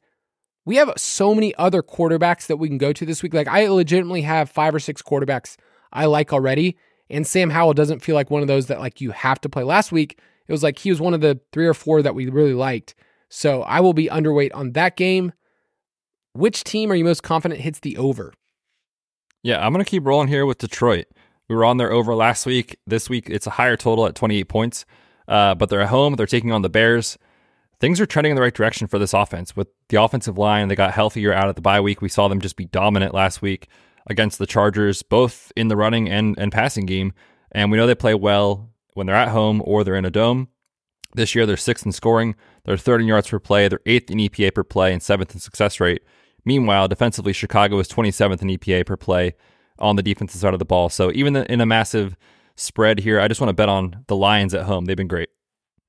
[0.66, 3.34] we have so many other quarterbacks that we can go to this week.
[3.34, 5.58] Like I legitimately have five or six quarterbacks
[5.92, 6.78] I like already.
[7.10, 9.64] And Sam Howell doesn't feel like one of those that like you have to play.
[9.64, 12.28] Last week, it was like he was one of the three or four that we
[12.30, 12.96] really liked.
[13.30, 15.34] So I will be underweight on that game.
[16.34, 18.34] Which team are you most confident hits the over?
[19.44, 21.08] Yeah, I'm going to keep rolling here with Detroit.
[21.52, 22.78] We were on their over last week.
[22.88, 24.86] This week, it's a higher total at 28 points,
[25.28, 26.16] uh, but they're at home.
[26.16, 27.18] They're taking on the Bears.
[27.82, 29.54] Things are trending in the right direction for this offense.
[29.54, 32.02] With the offensive line, they got healthier out of the bye week.
[32.02, 33.68] We saw them just be dominant last week
[34.10, 37.12] against the Chargers, both in the running and, and passing game.
[37.52, 40.48] And we know they play well when they're at home or they're in a dome.
[41.16, 44.20] This year, they're sixth in scoring, they're third in yards per play, they're eighth in
[44.20, 46.02] EPA per play, and seventh in success rate.
[46.46, 49.36] Meanwhile, defensively, Chicago is 27th in EPA per play
[49.82, 50.90] on the defensive side of the ball.
[50.90, 52.16] So even in a massive
[52.56, 54.86] spread here, I just want to bet on the Lions at home.
[54.86, 55.30] They've been great.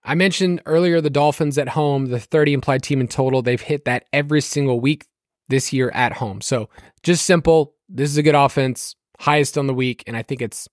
[0.05, 3.42] I mentioned earlier the Dolphins at home, the 30 implied team in total.
[3.42, 5.07] They've hit that every single week
[5.48, 6.40] this year at home.
[6.40, 6.68] So
[7.02, 7.74] just simple.
[7.88, 10.02] This is a good offense, highest on the week.
[10.07, 10.68] And I think it's,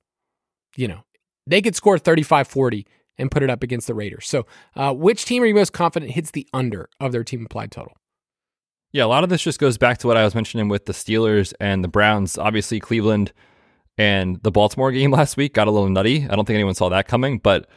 [0.75, 1.03] you know,
[1.45, 4.27] they could score 35 40 and put it up against the Raiders.
[4.27, 7.71] So, uh, which team are you most confident hits the under of their team implied
[7.71, 7.93] total?
[8.91, 10.93] Yeah, a lot of this just goes back to what I was mentioning with the
[10.93, 12.37] Steelers and the Browns.
[12.37, 13.31] Obviously, Cleveland
[13.99, 16.27] and the Baltimore game last week got a little nutty.
[16.27, 17.67] I don't think anyone saw that coming, but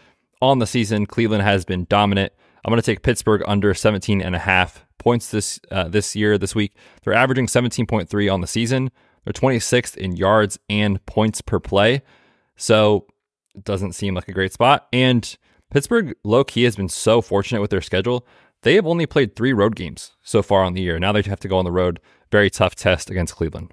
[0.41, 2.33] on the season, Cleveland has been dominant.
[2.65, 6.39] I'm going to take Pittsburgh under 17 and a half points this uh, this year
[6.39, 6.77] this week.
[7.03, 8.91] They're averaging 17.3 on the season.
[9.25, 12.03] They're 26th in yards and points per play.
[12.57, 13.07] So
[13.55, 14.89] it doesn't seem like a great spot.
[14.93, 15.37] And
[15.71, 18.27] Pittsburgh low key has been so fortunate with their schedule.
[18.63, 20.99] They have only played three road games so far on the year.
[20.99, 22.01] Now they have to go on the road.
[22.31, 23.73] Very tough test against Cleveland.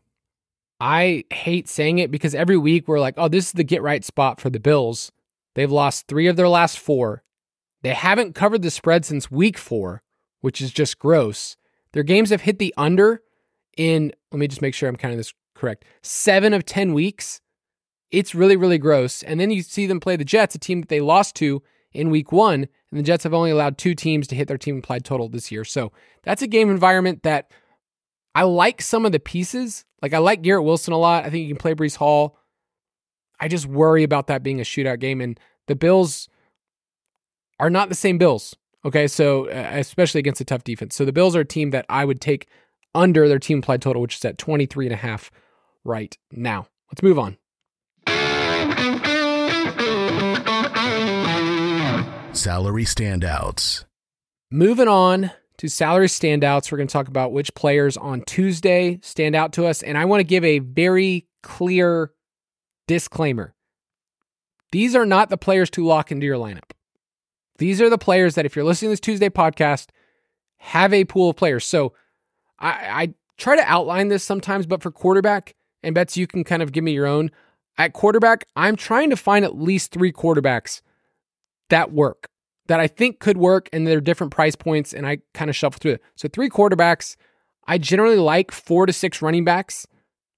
[0.80, 4.04] I hate saying it because every week we're like, oh, this is the get right
[4.04, 5.12] spot for the Bills.
[5.56, 7.24] They've lost three of their last four.
[7.82, 10.04] They haven't covered the spread since week four,
[10.42, 11.58] which is just gross.
[11.92, 13.22] Their games have hit the under
[13.78, 17.42] in, let me just make sure I'm counting this correct, seven of 10 weeks.
[18.12, 19.22] It's really, really gross.
[19.24, 21.62] And then you see them play the Jets, a team that they lost to
[21.94, 24.76] in week one, and the Jets have only allowed two teams to hit their team
[24.76, 25.64] implied total this year.
[25.64, 25.92] So
[26.24, 27.52] that's a game environment that
[28.36, 29.86] I like some of the pieces.
[30.02, 31.26] Like I like Garrett Wilson a lot.
[31.26, 32.38] I think you can play Breece Hall.
[33.40, 35.22] I just worry about that being a shootout game.
[35.22, 36.30] And the Bills
[37.60, 38.56] are not the same Bills.
[38.86, 39.08] Okay.
[39.08, 40.96] So, uh, especially against a tough defense.
[40.96, 42.48] So, the Bills are a team that I would take
[42.96, 45.32] under their team implied total, which is at 23 and a half
[45.84, 46.68] right now.
[46.92, 47.38] Let's move on.
[52.40, 53.84] Salary standouts.
[54.50, 59.36] Moving on to salary standouts, we're going to talk about which players on Tuesday stand
[59.36, 59.84] out to us.
[59.84, 62.14] And I want to give a very clear
[62.88, 63.54] disclaimer
[64.72, 66.72] these are not the players to lock into your lineup.
[67.58, 69.88] These are the players that, if you're listening to this Tuesday podcast,
[70.60, 71.66] have a pool of players.
[71.66, 71.94] So
[72.58, 76.62] I, I try to outline this sometimes, but for quarterback, and Betz you can kind
[76.62, 77.32] of give me your own.
[77.78, 80.82] At quarterback, I'm trying to find at least three quarterbacks
[81.70, 82.30] that work
[82.70, 85.80] that I think could work and they're different price points and I kind of shuffle
[85.80, 86.04] through it.
[86.16, 87.16] So three quarterbacks.
[87.68, 89.88] I generally like four to six running backs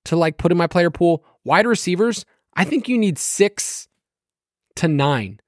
[0.05, 1.25] to like put in my player pool.
[1.43, 2.25] Wide receivers,
[2.55, 3.89] I think you need six
[4.77, 5.41] to nine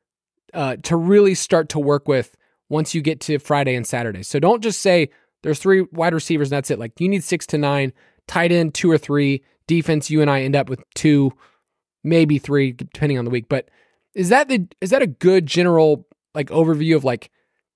[0.54, 2.36] uh, to really start to work with
[2.68, 4.22] once you get to Friday and Saturday.
[4.22, 5.10] So don't just say
[5.42, 6.80] there's three wide receivers and that's it.
[6.80, 7.94] Like you need six to nine
[8.28, 11.32] tight end two or three, defense you and I end up with two,
[12.04, 13.46] maybe three, depending on the week.
[13.48, 13.70] But
[14.14, 16.06] is that the is that a good general
[16.36, 17.30] like overview of like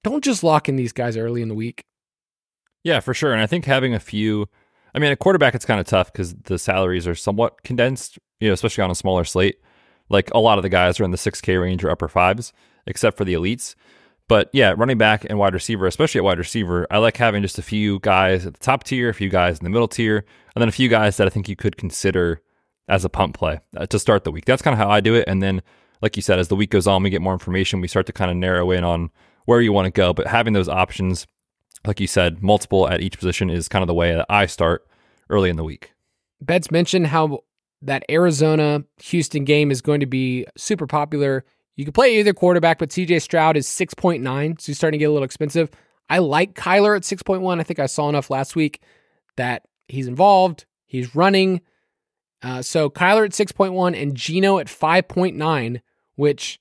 [0.03, 1.83] don't just lock in these guys early in the week?
[2.83, 3.33] Yeah, for sure.
[3.33, 4.47] And I think having a few,
[4.95, 8.47] I mean, a quarterback it's kind of tough because the salaries are somewhat condensed, you
[8.47, 9.57] know, especially on a smaller slate.
[10.09, 12.53] Like a lot of the guys are in the 6K range or upper fives,
[12.85, 13.75] except for the elites.
[14.29, 17.59] But yeah, running back and wide receiver, especially at wide receiver, I like having just
[17.59, 20.61] a few guys at the top tier, a few guys in the middle tier, and
[20.61, 22.41] then a few guys that I think you could consider
[22.89, 24.45] as a punt play uh, to start the week.
[24.45, 25.25] That's kind of how I do it.
[25.27, 25.61] And then,
[26.01, 27.81] like you said, as the week goes on, we get more information.
[27.81, 29.09] We start to kind of narrow in on
[29.45, 30.13] where you want to go.
[30.13, 31.27] But having those options,
[31.85, 34.87] like you said, multiple at each position is kind of the way that I start
[35.29, 35.93] early in the week.
[36.41, 37.39] Betz mentioned how
[37.81, 41.45] that Arizona Houston game is going to be super popular.
[41.75, 45.09] You can play either quarterback, but CJ Stroud is 6.9, so he's starting to get
[45.09, 45.69] a little expensive.
[46.09, 47.59] I like Kyler at 6.1.
[47.59, 48.81] I think I saw enough last week
[49.35, 51.61] that he's involved, he's running.
[52.41, 55.81] Uh, so Kyler at 6.1 and Geno at 5.9,
[56.17, 56.59] which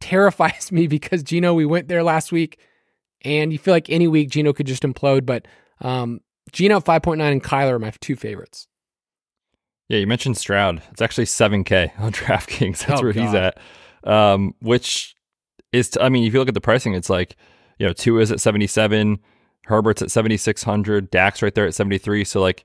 [0.00, 2.60] terrifies me because Geno, we went there last week
[3.22, 5.24] and you feel like any week Geno could just implode.
[5.24, 5.48] But
[5.80, 6.20] um,
[6.52, 8.68] Geno 5.9 and Kyler are my Tua favorites.
[9.88, 10.82] Yeah, you mentioned Stroud.
[10.92, 12.84] It's actually 7K on DraftKings.
[12.86, 13.58] That's Oh, where he's at.
[14.04, 15.14] Um, which
[15.72, 17.36] is, t- I mean, if you look at the pricing, it's like,
[17.78, 19.18] you know, two is at 77,
[19.64, 22.24] Herbert's at 7,600, Dax right there at 73.
[22.24, 22.64] So, like,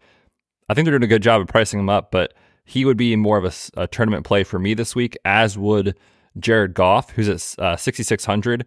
[0.69, 2.33] I think they're doing a good job of pricing them up, but
[2.65, 5.97] he would be more of a tournament play for me this week, as would
[6.37, 8.65] Jared Goff, who's at uh, 6,600.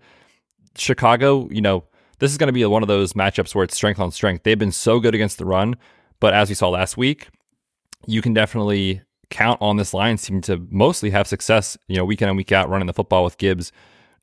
[0.77, 1.85] Chicago, you know,
[2.19, 4.43] this is going to be one of those matchups where it's strength on strength.
[4.45, 5.77] They've been so good against the run,
[6.21, 7.29] but as we saw last week,
[8.07, 12.23] you can definitely count on this Lions team to mostly have success, you know, week
[12.23, 13.73] in and week out running the football with Gibbs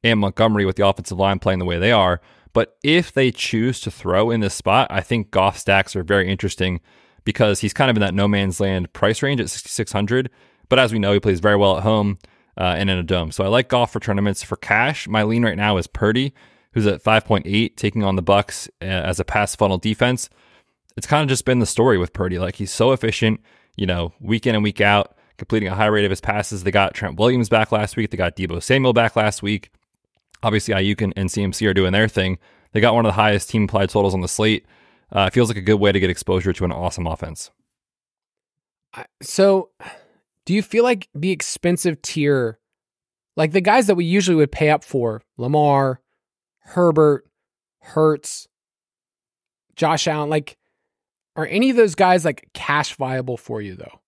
[0.04, 2.22] and Montgomery with the offensive line playing the way they are.
[2.54, 6.30] But if they choose to throw in this spot, I think Goff stacks are very
[6.30, 6.82] interesting
[7.24, 10.30] because he's kind of in that no man's land price range at 6,600.
[10.70, 12.18] But as we know, he plays very well at home
[12.58, 13.32] uh, and in a dome.
[13.32, 14.44] So I like Goff for tournaments.
[14.44, 16.34] For cash, my lean right now is Purdy,
[16.72, 20.30] who's at 5.8, taking on the Bucks uh, as a pass funnel defense.
[20.96, 22.40] It's kind of just been the story with Purdy.
[22.40, 23.42] Like he's so efficient,
[23.76, 26.64] you know, week in and week out, completing a high rate of his passes.
[26.64, 28.12] They got Trent Williams back last week.
[28.12, 29.72] They got Deebo Samuel back last week.
[30.44, 32.38] Obviously, Aiyuk and, and CMC are doing their thing.
[32.74, 34.66] They got one of the highest team applied totals on the slate.
[35.16, 37.51] Uh, it feels like a good way to get exposure to an awesome offense.
[39.22, 39.70] So,
[40.45, 42.59] do you feel like the expensive tier,
[43.38, 46.01] like the guys that we usually would pay up for, Lamar,
[46.59, 47.26] Herbert,
[47.82, 48.47] Hurts,
[49.76, 50.57] Josh Allen, like,
[51.36, 53.99] are any of those guys like cash viable for you though?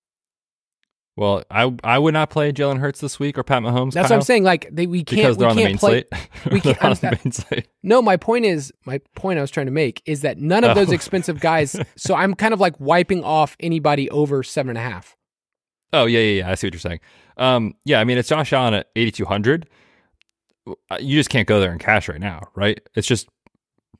[1.17, 3.93] Well, I I would not play Jalen Hurts this week or Pat Mahomes.
[3.93, 4.43] That's what I'm saying.
[4.43, 6.03] Like, they we can't because they're we on the main play.
[6.11, 6.29] slate.
[6.51, 7.67] we can't- on the main slate.
[7.83, 10.75] No, my point is my point I was trying to make is that none of
[10.75, 10.93] those Oh.
[10.93, 11.75] expensive guys.
[11.95, 15.15] so I'm kind of like wiping off anybody over seven and a half.
[15.93, 16.51] Oh yeah, yeah, yeah.
[16.51, 16.99] I see what you're saying.
[17.37, 19.69] Um, yeah, I mean it's Josh Allen at 8,200.
[20.99, 22.79] You just can't go there in cash right now, right?
[22.95, 23.29] It's just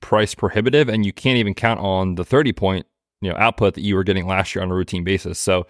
[0.01, 2.85] price prohibitive, and you can't even count on the 30 point
[3.21, 5.39] you know output that you were getting last year on a routine basis.
[5.39, 5.65] So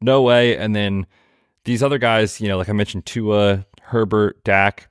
[0.00, 0.56] no way.
[0.56, 1.06] And then
[1.64, 4.88] these other guys, you know, like I mentioned, Tua, Herbert, Dak,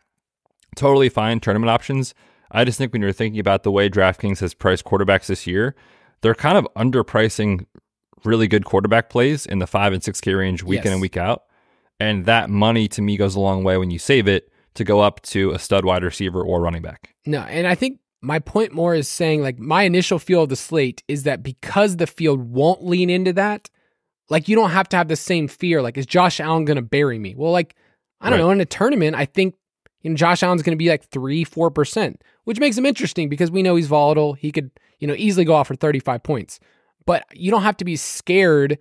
[0.75, 2.13] totally fine tournament options.
[2.51, 5.75] I just think when you're thinking about the way DraftKings has priced quarterbacks this year,
[6.21, 7.65] they're kind of underpricing
[8.25, 11.17] really good quarterback plays in the five and six K range week in and week
[11.17, 11.43] out.
[11.99, 14.99] And that money to me goes a long way when you save it to go
[14.99, 17.13] up to a stud wide receiver or running back.
[17.25, 20.55] No, and I think my point more is saying like my initial feel of the
[20.55, 23.69] slate is that because the field won't lean into that,
[24.29, 25.81] like you don't have to have the same fear.
[25.81, 27.35] Like, is Josh Allen going to bury me?
[27.35, 27.75] Well, like
[28.21, 28.45] I don't Right.
[28.45, 28.51] know.
[28.51, 29.55] In a tournament, I think
[30.01, 33.29] you know Josh Allen's going to be like three, four percent, which makes him interesting
[33.29, 34.33] because we know he's volatile.
[34.33, 36.59] He could you know easily go off for thirty five points,
[37.05, 38.77] but you don't have to be scared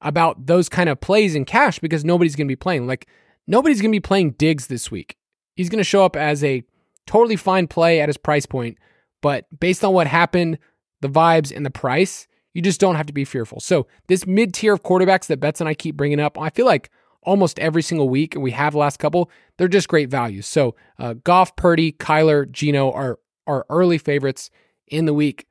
[0.00, 2.86] about those kind of plays in cash because nobody's going to be playing.
[2.86, 3.08] Like
[3.46, 5.16] nobody's going to be playing Diggs this week.
[5.56, 6.62] He's going to show up as a
[7.06, 8.78] totally fine play at his price point,
[9.22, 10.58] but based on what happened,
[11.00, 13.60] the vibes and the price, you just don't have to be fearful.
[13.60, 16.66] So this mid tier of quarterbacks that Betz and I keep bringing up, I feel
[16.66, 16.90] like
[17.22, 20.46] almost every single week, and we have the last couple, they're just great values.
[20.46, 24.50] So uh, Goff, Purdy, Kyler, Geno are are early favorites
[24.86, 25.46] in the week.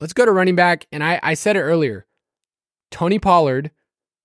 [0.00, 2.06] Let's go to running back, and I I said it earlier.
[2.90, 3.70] Tony Pollard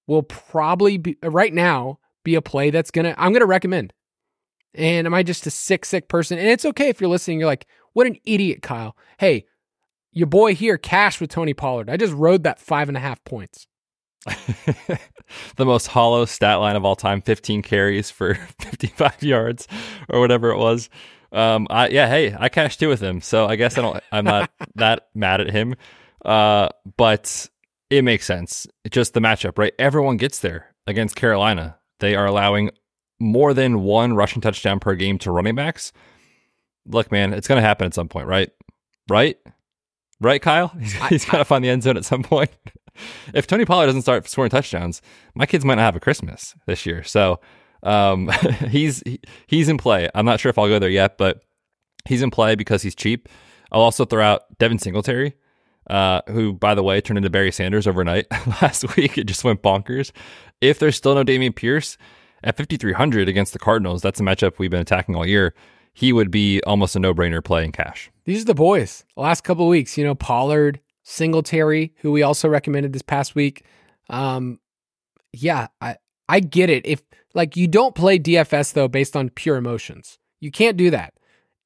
[0.07, 3.93] will probably be right now be a play that's gonna I'm gonna recommend.
[4.75, 6.38] And am I just a sick, sick person?
[6.38, 7.39] And it's okay if you're listening.
[7.39, 8.95] You're like, what an idiot, Kyle.
[9.17, 9.45] Hey,
[10.12, 11.89] your boy here cashed with Tony Pollard.
[11.89, 13.68] I just rode that five and a half points.
[15.55, 19.66] the most hollow stat line of all time 15 carries for 55 yards
[20.10, 20.89] or whatever it was
[21.32, 24.26] um i yeah hey i cashed two with him so i guess i don't i'm
[24.26, 25.74] not that mad at him
[26.26, 27.49] uh but
[27.89, 28.68] it makes sense.
[28.86, 29.74] It's just the matchup, right?
[29.80, 31.78] Everyone gets there against Carolina.
[31.99, 32.72] They are allowing
[33.20, 35.91] more than one rushing touchdown per game to running backs.
[36.86, 38.49] Look, man, it's going to happen at some point, right?
[39.10, 39.38] Right?
[40.22, 40.67] Right, Kyle?
[40.80, 42.51] He's, he's got to find the end zone at some point.
[43.34, 45.01] if Tony Pollard doesn't start scoring touchdowns,
[45.34, 47.03] my kids might not have a Christmas this year.
[47.03, 47.39] So
[47.84, 48.30] um,
[48.70, 50.09] he's he, he's in play.
[50.13, 51.41] I'm not sure if I'll go there yet, but
[52.05, 53.30] he's in play because he's cheap.
[53.72, 55.36] I'll also throw out Devin Singletary,
[55.89, 58.26] uh, who, by the way, turned into Barry Sanders overnight
[58.61, 59.17] last week.
[59.17, 60.11] It just went bonkers.
[60.59, 61.97] If there's still no Dameon Pierce
[62.43, 65.53] at 5,300 against the Cardinals, that's a matchup we've been attacking all year.
[65.93, 68.11] He would be almost a no brainer play in cash.
[68.30, 69.03] These are the boys.
[69.15, 73.65] The last couple weeks, you know, Pollard, Singletary, who we also recommended this past week.
[74.07, 74.59] Um,
[75.34, 75.95] yeah, I
[76.27, 76.86] I get it.
[76.86, 77.01] If
[77.34, 81.15] like you don't play DFS though based on pure emotions, you can't do that.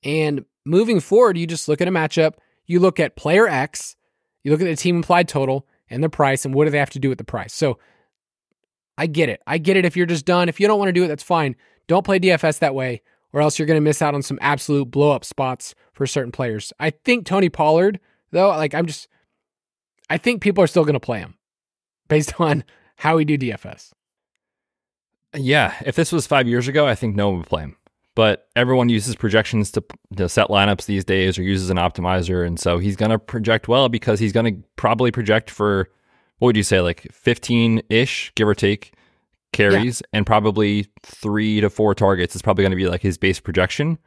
[0.06, 2.36] And moving forward, you just look at a matchup.
[2.66, 3.98] You look at player X,
[4.46, 6.92] you look at the team implied total and the price, and what do they have
[6.92, 7.54] to do with the price.
[7.54, 7.78] So
[8.98, 9.42] I get it.
[9.46, 9.84] I get it.
[9.84, 11.58] If you're just done, if you don't want to do it, that's fine.
[11.90, 13.02] Don't play DFS that way,
[13.34, 16.32] or else you're going to miss out on some absolute blow up spots for certain
[16.32, 16.74] players.
[16.80, 18.00] I think Tony Pollard,
[18.32, 19.08] though, like I'm just
[20.10, 21.36] I think people are still going to play him
[22.08, 22.64] based on
[22.98, 23.94] how we do DFS.
[25.36, 27.78] Yeah, if this was five years ago, I think no one would play him.
[28.16, 29.84] But everyone uses projections to,
[30.18, 32.46] to set lineups these days or uses an optimizer.
[32.46, 35.90] And so he's going to project well because he's going to probably project for,
[36.38, 38.94] what would you say, like 15 ish, give or take,
[39.52, 40.18] carries yeah.
[40.18, 43.98] and probably three to four targets is probably going to be like his base projection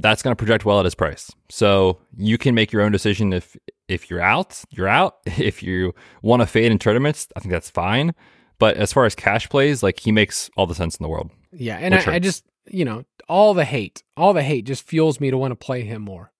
[0.00, 1.30] that's going to project well at his price.
[1.50, 3.56] So you can make your own decision if
[3.88, 5.18] if you're out, you're out.
[5.26, 8.14] If you want to fade in tournaments, I think that's fine.
[8.58, 11.30] But as far as cash plays, like he makes all the sense in the world.
[11.52, 15.20] Yeah, and I, I, just you know all the hate, all the hate just fuels
[15.20, 16.32] me to want to play him more.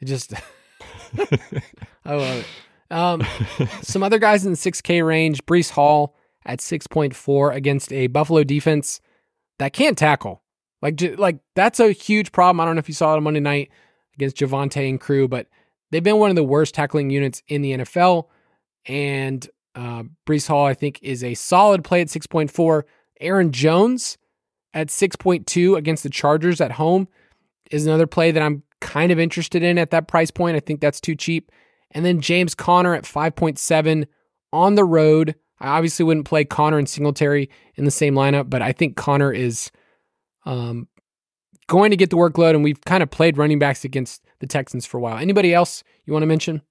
[0.00, 0.32] It just
[2.04, 2.46] I love it.
[2.90, 3.22] Um,
[3.82, 9.00] some other guys in the 6K range: Breece Hall at 6.4 against a Buffalo defense
[9.58, 10.42] that can't tackle.
[10.82, 12.60] Like, like that's a huge problem.
[12.60, 13.70] I don't know if you saw it on Monday night
[14.14, 15.48] against Javonte and crew, but
[15.90, 18.28] they've been one of the worst tackling units in the NFL.
[18.86, 22.82] And uh, Breece Hall, I think, is a solid play at 6.4.
[23.20, 24.18] Aaron Jones
[24.74, 27.08] at 6.2 against the Chargers at home
[27.70, 30.56] is another play that I'm kind of interested in at that price point.
[30.56, 31.50] I think that's too cheap.
[31.90, 34.06] And then James Conner at 5.7
[34.52, 35.34] on the road.
[35.60, 39.32] I obviously wouldn't play Conner and Singletary in the same lineup, but I think Conner
[39.32, 39.70] is
[40.48, 40.88] um,
[41.68, 44.86] going to get the workload, and we've kind of played running backs against the Texans
[44.86, 45.18] for a while.
[45.18, 46.62] Anybody else you want to mention?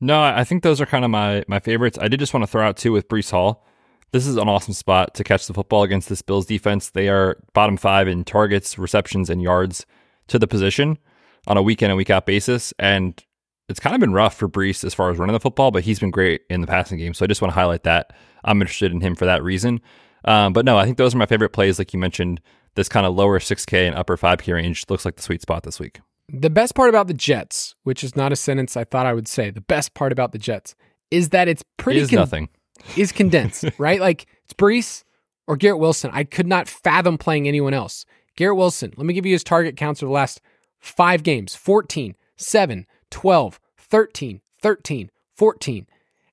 [0.00, 1.98] No, I think those are kind of my my favorites.
[2.00, 3.64] I did just want to throw out two with Breece Hall.
[4.12, 6.90] This is an awesome spot to catch the football against this Bills defense.
[6.90, 9.86] They are bottom five in targets, receptions, and yards
[10.28, 10.98] to the position
[11.46, 12.72] on a week in and week out basis.
[12.78, 13.22] And
[13.68, 15.98] it's kind of been rough for Breece as far as running the football, but he's
[15.98, 17.14] been great in the passing game.
[17.14, 18.12] So I just want to highlight that.
[18.44, 19.80] I'm interested in him for that reason.
[20.24, 21.78] Um, but no, I think those are my favorite plays.
[21.78, 22.40] Like you mentioned,
[22.74, 25.78] this kind of lower 6K and upper 5K range looks like the sweet spot this
[25.78, 26.00] week.
[26.32, 29.28] The best part about the Jets, which is not a sentence I thought I would
[29.28, 30.74] say, the best part about the Jets
[31.10, 32.48] is that it's pretty is con- nothing.
[32.96, 34.00] Is condensed, right?
[34.00, 35.04] Like it's Breece
[35.46, 36.10] or Garrett Wilson.
[36.12, 38.06] I could not fathom playing anyone else.
[38.36, 40.40] Garrett Wilson, let me give you his target counts for the last
[40.80, 45.86] five games 14, 7, 12, 13, 13, 14.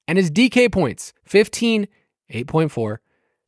[0.07, 1.87] And his DK points 15,
[2.33, 2.97] 8.4,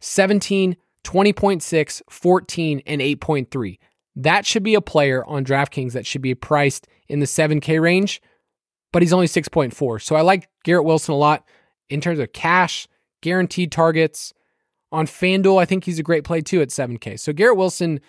[0.03, 0.75] 17,
[1.05, 3.79] 20.6, 14, and 8.3.
[4.17, 8.21] That should be a player on DraftKings that should be priced in the 7K range,
[8.91, 10.01] but he's only 6.4.
[10.01, 11.45] So I like Garrett Wilson a lot
[11.89, 12.87] in terms of cash,
[13.21, 14.33] guaranteed targets.
[14.91, 17.17] On FanDuel, I think he's a great play too at 7K.
[17.17, 18.01] So Garrett Wilson,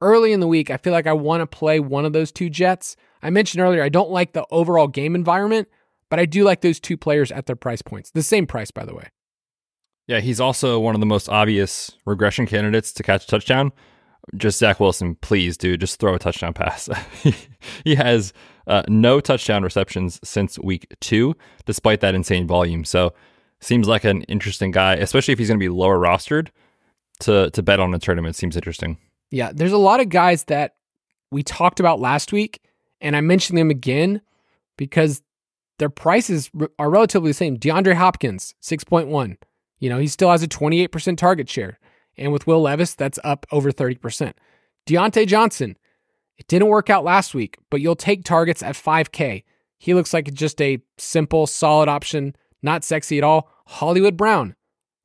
[0.00, 2.50] early in the week, I feel like I want to play one of those two
[2.50, 2.96] Jets.
[3.22, 5.68] I mentioned earlier, I don't like the overall game environment,
[6.10, 8.10] but I do like those two players at their price points.
[8.10, 9.08] The same price, by the way.
[10.06, 13.72] Yeah, he's also one of the most obvious regression candidates to catch a touchdown.
[14.36, 16.88] Just Zach Wilson, please, dude, just throw a touchdown pass.
[17.84, 18.32] he has
[18.66, 21.34] uh, no touchdown receptions since week two,
[21.64, 22.84] despite that insane volume.
[22.84, 23.14] So,
[23.60, 26.48] seems like an interesting guy, especially if he's going to be lower rostered.
[27.20, 28.98] To to bet on a tournament seems interesting.
[29.30, 30.74] Yeah, there's a lot of guys that
[31.30, 32.60] we talked about last week,
[33.00, 34.20] and I mentioned them again
[34.76, 35.22] because
[35.78, 37.56] their prices are relatively the same.
[37.56, 39.38] DeAndre Hopkins, six point one.
[39.78, 41.78] You know, he still has a 28% target share.
[42.16, 44.32] And with Will Levis, that's up over 30%.
[44.86, 45.76] Diontae Johnson,
[46.38, 49.44] it didn't work out last week, but you'll take targets at 5K.
[49.78, 53.50] He looks like just a simple, solid option, not sexy at all.
[53.66, 54.54] Hollywood Brown,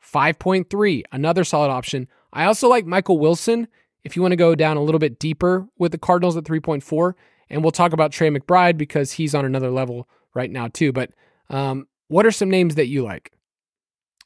[0.01, 2.07] 5.3, another solid option.
[2.31, 3.67] I also like Michael Wilson
[4.03, 7.13] if you want to go down a little bit deeper with the Cardinals at 3.4.
[7.49, 10.91] And we'll talk about Trey McBride because he's on another level right now, too.
[10.93, 11.11] But
[11.49, 13.31] um, What are some names that you like?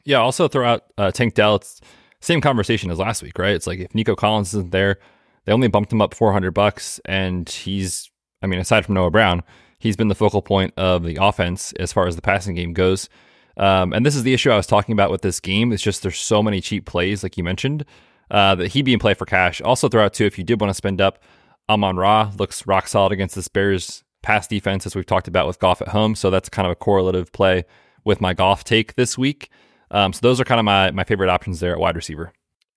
[0.05, 1.55] Yeah, also throw out uh, Tank Dell.
[1.55, 1.81] It's
[2.21, 3.53] same conversation as last week, right?
[3.53, 4.99] It's like if Nico Collins isn't there,
[5.45, 8.09] they only bumped him up 400 bucks, and he's,
[8.41, 9.43] I mean, aside from Noah Brown,
[9.79, 13.09] he's been the focal point of the offense as far as the passing game goes.
[13.57, 15.71] Um, and this is the issue I was talking about with this game.
[15.71, 17.85] It's just there's so many cheap plays, like you mentioned,
[18.29, 19.61] uh, that he'd be in play for cash.
[19.61, 21.23] Also, throw out too if you did want to spend up.
[21.69, 25.59] Amon Ra looks rock solid against this Bears pass defense, as we've talked about with
[25.59, 26.15] Goff at home.
[26.15, 27.65] So that's kind of a correlative play
[28.03, 29.49] with my Goff take this week.
[29.91, 32.33] Um, so those are kind of my my favorite options there at wide receiver.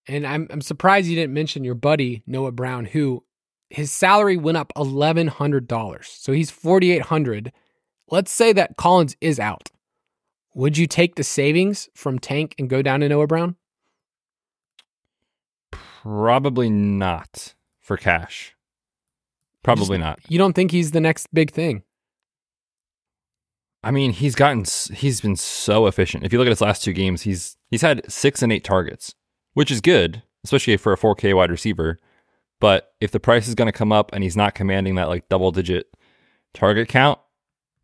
[0.07, 3.25] And I'm I'm surprised you didn't mention your buddy Noah Brown, who
[3.71, 6.09] his salary went up eleven hundred dollars.
[6.09, 7.53] So he's forty eight hundred.
[8.11, 9.71] Let's say that Collins is out.
[10.55, 13.57] Would you take the savings from Tank and go down to Noah Brown?
[15.71, 18.55] Probably not for cash.
[19.63, 20.21] Probably Just- not.
[20.29, 21.83] You don't think he's the next big thing?
[23.85, 24.65] I mean, he's gotten
[24.95, 26.25] he's been so efficient.
[26.25, 29.15] If you look at his last two games, he's he's had six and eight targets,
[29.55, 31.99] which is good, especially for a 4K wide receiver.
[32.61, 35.29] But if the price is going to come up and he's not commanding that like
[35.29, 35.87] double digit
[36.55, 37.21] target count,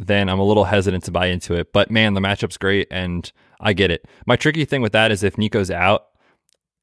[0.01, 1.72] then I'm a little hesitant to buy into it.
[1.72, 3.30] But man, the matchup's great and
[3.61, 4.05] I get it.
[4.26, 6.07] My tricky thing with that is if Nico's out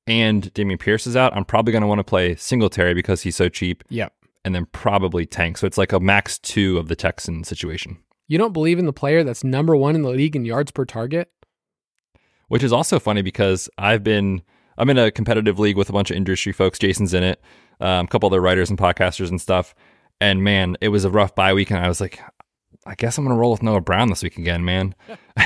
[0.07, 3.36] and Dameon Pierce is out, I'm probably going to want to play Singletary because he's
[3.36, 4.14] so cheap Yep.
[4.45, 5.57] and then probably Tank.
[5.57, 7.97] So it's like a max two of the Texan situation.
[8.32, 10.86] You don't believe in the player that's number one in the league in yards per
[10.86, 11.29] target?
[12.51, 14.41] which is also funny because I've been
[14.77, 16.77] I'm in a competitive league with a bunch of industry folks.
[16.79, 17.41] Jason's in it,
[17.79, 19.73] um, a couple other writers and podcasters and stuff.
[20.19, 22.19] And man, it was a rough bye week, and I was like,
[22.86, 24.95] I guess I'm gonna roll with Noah Brown this week again, man.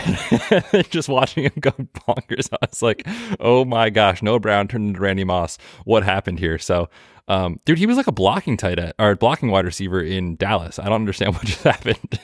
[0.89, 3.07] Just watching him go bonkers, I was like,
[3.39, 5.59] oh my gosh, Noah Brown turned into Randy Moss.
[5.85, 6.57] What happened here?
[6.57, 6.89] So.
[7.27, 10.77] Um, dude, he was like a blocking tight end or blocking wide receiver in Dallas.
[10.77, 12.19] I don't understand what just happened.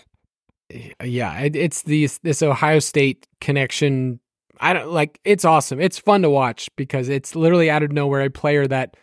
[1.03, 4.19] Yeah, it, it's these this Ohio State connection.
[4.59, 5.19] I don't like.
[5.23, 5.79] It's awesome.
[5.79, 8.95] It's fun to watch because it's literally out of nowhere a player that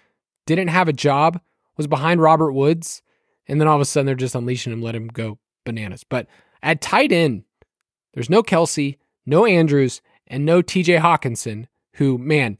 [0.46, 1.40] didn't have a job
[1.76, 3.02] was behind Robert Woods,
[3.46, 6.04] and then all of a sudden they're just unleashing him, let him go bananas.
[6.04, 6.26] But
[6.62, 7.44] at tight end,
[8.14, 8.96] there's no Kelce,
[9.26, 10.96] no Andrews, and no T.J.
[10.96, 11.66] Hockenson.
[11.94, 12.58] Who man,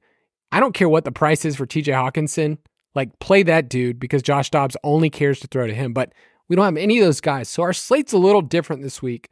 [0.50, 1.92] I don't care what the price is for T.J.
[1.92, 2.58] Hockenson.
[2.94, 6.12] Like play that dude because Josh Dobbs only cares to throw to him, but.
[6.48, 7.48] We don't have any of those guys.
[7.48, 9.28] So our slate's a little different this week.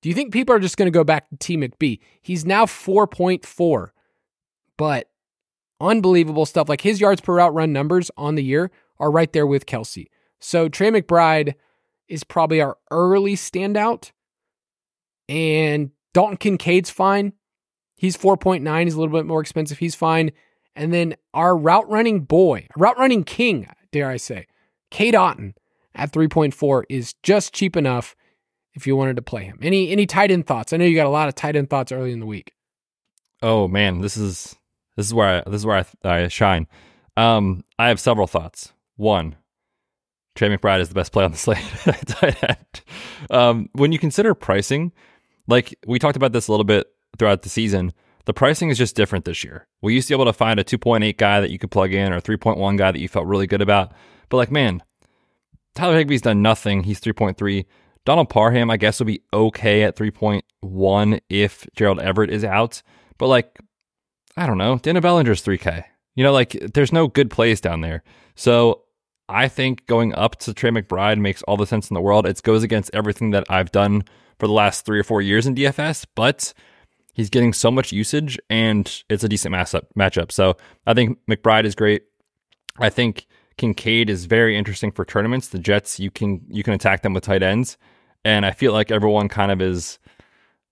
[0.00, 2.00] Do you think people are just going to go back to T McBee?
[2.20, 3.90] He's now 4.4,
[4.76, 5.08] but
[5.80, 6.68] unbelievable stuff.
[6.68, 10.06] Like his yards per route run numbers on the year are right there with Kelce.
[10.40, 11.54] So Trey McBride
[12.08, 14.10] is probably our early standout.
[15.28, 17.32] And Dalton Kincaid's fine.
[17.96, 18.84] He's 4.9.
[18.84, 19.78] He's a little bit more expensive.
[19.78, 20.32] He's fine.
[20.74, 24.46] And then our route running boy, route running king, dare I say,
[24.90, 25.54] Cade Otton
[25.94, 28.14] at 3.4 is just cheap enough
[28.74, 29.58] if you wanted to play him.
[29.62, 30.72] Any any tight end thoughts?
[30.72, 32.52] I know you got a lot of tight end thoughts early in the week.
[33.42, 34.56] Oh man, this is
[34.96, 36.66] this is where I, this is where I, I shine.
[37.16, 38.72] Um, I have several thoughts.
[38.96, 39.36] One,
[40.34, 41.58] Trey McBride is the best play on the slate.
[43.30, 44.92] um, when you consider pricing,
[45.46, 46.86] like we talked about this a little bit
[47.18, 47.92] throughout the season,
[48.24, 49.66] the pricing is just different this year.
[49.82, 52.12] We used to be able to find a 2.8 guy that you could plug in
[52.12, 53.92] or a 3.1 guy that you felt really good about.
[54.28, 54.82] But like, man,
[55.74, 56.82] Tyler Higbee's done nothing.
[56.84, 57.64] He's 3.3.
[58.04, 62.82] Donald Parham, I guess, will be okay at 3.1 if Gerald Everett is out.
[63.18, 63.58] But like,
[64.36, 64.78] I don't know.
[64.78, 65.84] Daniel Bellinger's 3K.
[66.14, 68.02] You know, like there's no good plays down there.
[68.34, 68.82] So
[69.28, 72.26] I think going up to Trey McBride makes all the sense in the world.
[72.26, 74.04] It goes against everything that I've done
[74.38, 76.52] for the last three or four years in DFS, but
[77.14, 79.84] he's getting so much usage and it's a decent matchup.
[79.96, 80.32] matchup.
[80.32, 80.56] So
[80.86, 82.02] I think McBride is great.
[82.78, 83.26] I think
[83.56, 85.48] Kincaid is very interesting for tournaments.
[85.48, 87.76] The Jets, you can you can attack them with tight ends,
[88.24, 89.98] and I feel like everyone kind of is,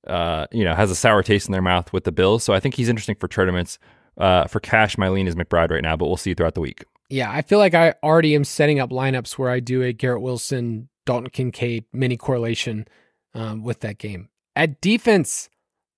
[0.06, 2.44] uh, you know, has a sour taste in their mouth with the Bills.
[2.44, 3.78] So I think he's interesting for tournaments.
[4.16, 6.84] Uh, for cash, my lean is McBride right now, but we'll see throughout the week.
[7.08, 10.22] Yeah, I feel like I already am setting up lineups where I do a Garrett
[10.22, 12.86] Wilson, Dalton Kincaid mini correlation
[13.34, 14.28] um, with that game.
[14.54, 15.48] At defense,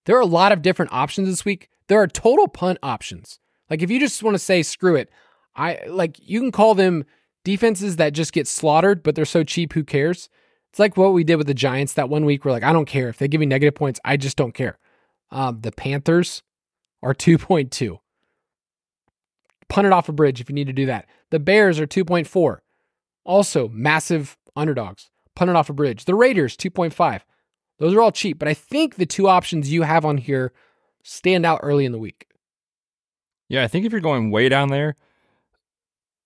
[0.07, 1.69] there are a lot of different options this week.
[1.89, 3.39] There are total punt options.
[3.69, 5.11] Like if you just want to say screw it,
[5.55, 7.05] I like you can call them
[7.45, 10.29] defenses that just get slaughtered, but they're so cheap, who cares?
[10.71, 12.45] It's like what we did with the Giants that one week.
[12.45, 14.01] We're like, I don't care if they give me negative points.
[14.05, 14.79] I just don't care.
[15.31, 16.43] Um, the Panthers
[17.03, 17.99] are 2.2.
[19.69, 21.07] Punt it off a bridge if you need to do that.
[21.31, 22.59] The Bears are 2.4.
[23.25, 25.11] Also, massive underdogs.
[25.35, 26.05] Punt it off a bridge.
[26.05, 27.21] The Raiders, 2.5.
[27.79, 30.53] Those are all cheap, but I think the two options you have on here
[31.03, 32.29] stand out early in the week.
[33.49, 34.97] Yeah, I think if you're going way down there,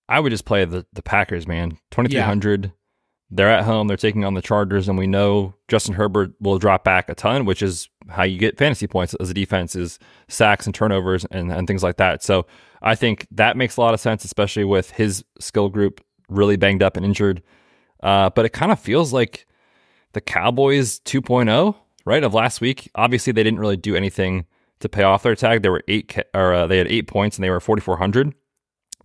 [0.09, 1.79] I would just play the the Packers, man.
[1.91, 2.73] Twenty three hundred.
[3.29, 3.89] They're at home.
[3.89, 7.45] They're taking on the Chargers, and we know Justin Herbert will drop back a ton,
[7.45, 9.99] which is how you get fantasy points as a defense is
[10.29, 12.23] sacks and turnovers and, and things like that.
[12.23, 12.47] So
[12.83, 16.85] I think that makes a lot of sense, especially with his skill group really banged
[16.85, 17.43] up and injured.
[18.01, 19.47] Uh, but it kind of feels like
[20.13, 22.91] the Cowboys 2.0, right, of last week.
[22.95, 24.47] Obviously, they didn't really do anything
[24.81, 25.63] to pay off their tag.
[25.63, 28.35] They were eight, or uh, they had eight points and they were 4,400.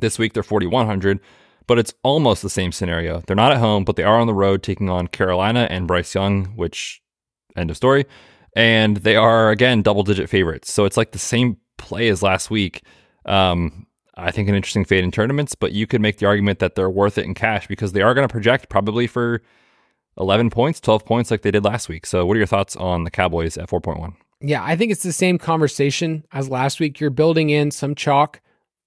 [0.01, 1.19] This week they're 4,100
[1.67, 3.21] but it's almost the same scenario.
[3.25, 6.13] They're not at home, but they are on the road taking on Carolina and Bryce
[6.13, 7.01] Young, which
[7.55, 8.05] end of story.
[8.55, 10.73] And they are again double digit favorites.
[10.73, 12.83] So it's like the same play as last week.
[13.25, 16.75] Um, I think an interesting fade in tournaments, but you could make the argument that
[16.75, 19.41] they're worth it in cash because they are going to project probably for
[20.17, 22.05] 11 points, 12 points like they did last week.
[22.05, 24.13] So what are your thoughts on the Cowboys at 4.1?
[24.41, 26.99] Yeah, I think it's the same conversation as last week.
[26.99, 28.41] You're building in some chalk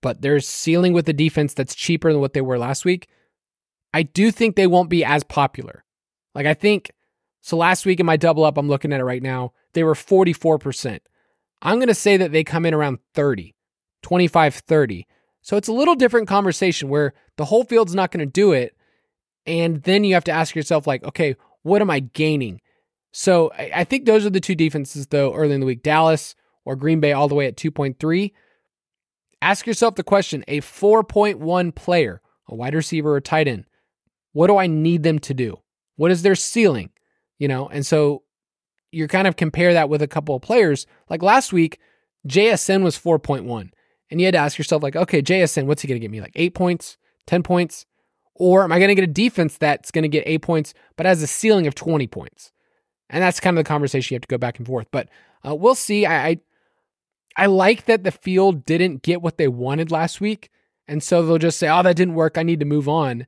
[0.04, 3.08] but they're ceiling with a defense that's cheaper than what they were last week.
[3.94, 5.82] I do think they won't be as popular.
[6.34, 6.90] Like I think
[7.40, 9.94] so last week in my double up, I'm looking at it right now, they were
[9.94, 10.98] 44%.
[11.62, 13.54] I'm going to say that they come in around 30,
[14.02, 15.06] 25, 30.
[15.40, 18.76] So it's a little different conversation where the whole field's not going to do it.
[19.46, 22.60] And then you have to ask yourself, like, okay, what am I gaining?
[23.10, 26.34] So I think those are the two defenses, though, early in the week Dallas
[26.66, 28.32] or Green Bay all the way at 2.3.
[29.44, 33.66] Ask yourself the question a 4.1 player, a wide receiver or tight end,
[34.32, 35.58] what do I need them to do?
[35.96, 36.88] What is their ceiling?
[37.38, 38.22] You know, and so
[38.90, 40.86] you kind of compare that with a couple of players.
[41.10, 41.78] Like last week,
[42.26, 43.70] JSN was 4.1.
[44.10, 46.22] And you had to ask yourself, like, okay, JSN, what's he going to get me?
[46.22, 47.84] Like eight points, 10 points?
[48.34, 51.04] Or am I going to get a defense that's going to get eight points, but
[51.04, 52.50] has a ceiling of 20 points?
[53.10, 54.86] And that's kind of the conversation you have to go back and forth.
[54.90, 55.10] But
[55.46, 56.06] uh, we'll see.
[56.06, 56.40] I, I
[57.36, 60.50] I like that the field didn't get what they wanted last week.
[60.86, 62.38] And so they'll just say, oh, that didn't work.
[62.38, 63.26] I need to move on.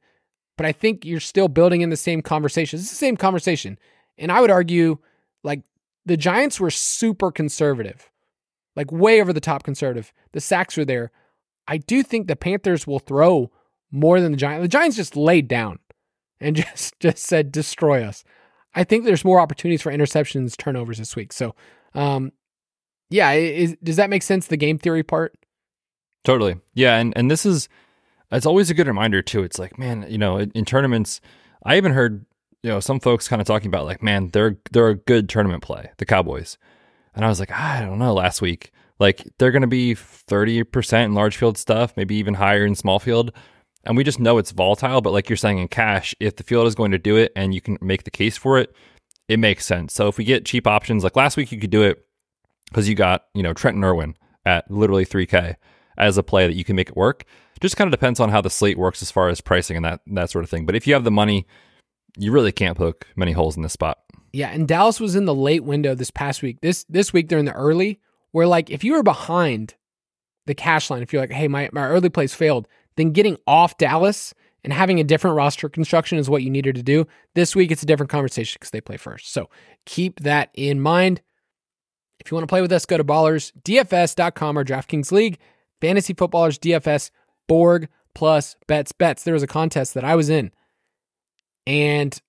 [0.57, 2.79] But I think you're still building in the same conversation.
[2.79, 3.79] It's the same conversation.
[4.19, 4.99] And I would argue,
[5.43, 5.63] like,
[6.05, 8.11] the Giants were super conservative,
[8.75, 10.13] like, way over the top conservative.
[10.33, 11.11] The sacks were there.
[11.69, 13.51] I do think the Panthers will throw
[13.91, 14.65] more than the Giants.
[14.65, 15.79] The Giants just laid down
[16.41, 18.25] and just, just said, destroy us.
[18.75, 21.33] I think there's more opportunities for interceptions, turnovers this week.
[21.33, 21.55] So,
[21.95, 22.33] um,
[23.11, 24.47] yeah, is, does that make sense?
[24.47, 25.35] The game theory part.
[26.25, 26.57] Totally.
[26.75, 27.69] Yeah, and and this is
[28.33, 29.43] it's always a good reminder too.
[29.43, 31.21] It's like, man, you know, in, in tournaments,
[31.65, 32.27] I even heard
[32.63, 35.63] you know some folks kind of talking about like, man, they're they're a good tournament
[35.63, 36.59] play, the Cowboys,
[37.15, 38.13] and I was like, I don't know.
[38.13, 42.35] Last week, like they're going to be thirty percent in large field stuff, maybe even
[42.35, 43.31] higher in small field,
[43.85, 45.01] and we just know it's volatile.
[45.01, 47.55] But like you're saying in cash, if the field is going to do it and
[47.55, 48.75] you can make the case for it,
[49.29, 49.95] it makes sense.
[49.95, 52.06] So if we get cheap options, like last week, you could do it
[52.69, 55.57] because you got you know Trenton Irwin at literally 3K
[55.99, 57.25] as a play that you can make it work.
[57.61, 60.01] Just kind of depends on how the slate works as far as pricing and that
[60.07, 60.67] that sort of thing.
[60.67, 61.47] But if you have the money,
[62.17, 63.99] you really can't poke many holes in this spot.
[64.33, 66.61] Yeah, and Dallas was in the late window this past week.
[66.61, 68.01] This this week they're in the early.
[68.33, 69.75] Where like if you were behind
[70.45, 73.79] the cash line, if you're like, hey, my my early plays failed, then getting off
[73.79, 77.07] Dallas and having a different roster construction is what you needed to do.
[77.35, 79.33] This week it's a different conversation because they play first.
[79.33, 79.49] So
[79.87, 81.23] keep that in mind.
[82.27, 85.39] If you want to play with us, go to ballersdfs.com or DraftKings League,
[85.81, 87.13] Fantasy Footballers DFS,
[87.47, 88.91] Borg plus bets.
[88.91, 89.23] Bets.
[89.23, 90.51] There was a contest that I was in
[91.69, 92.21] and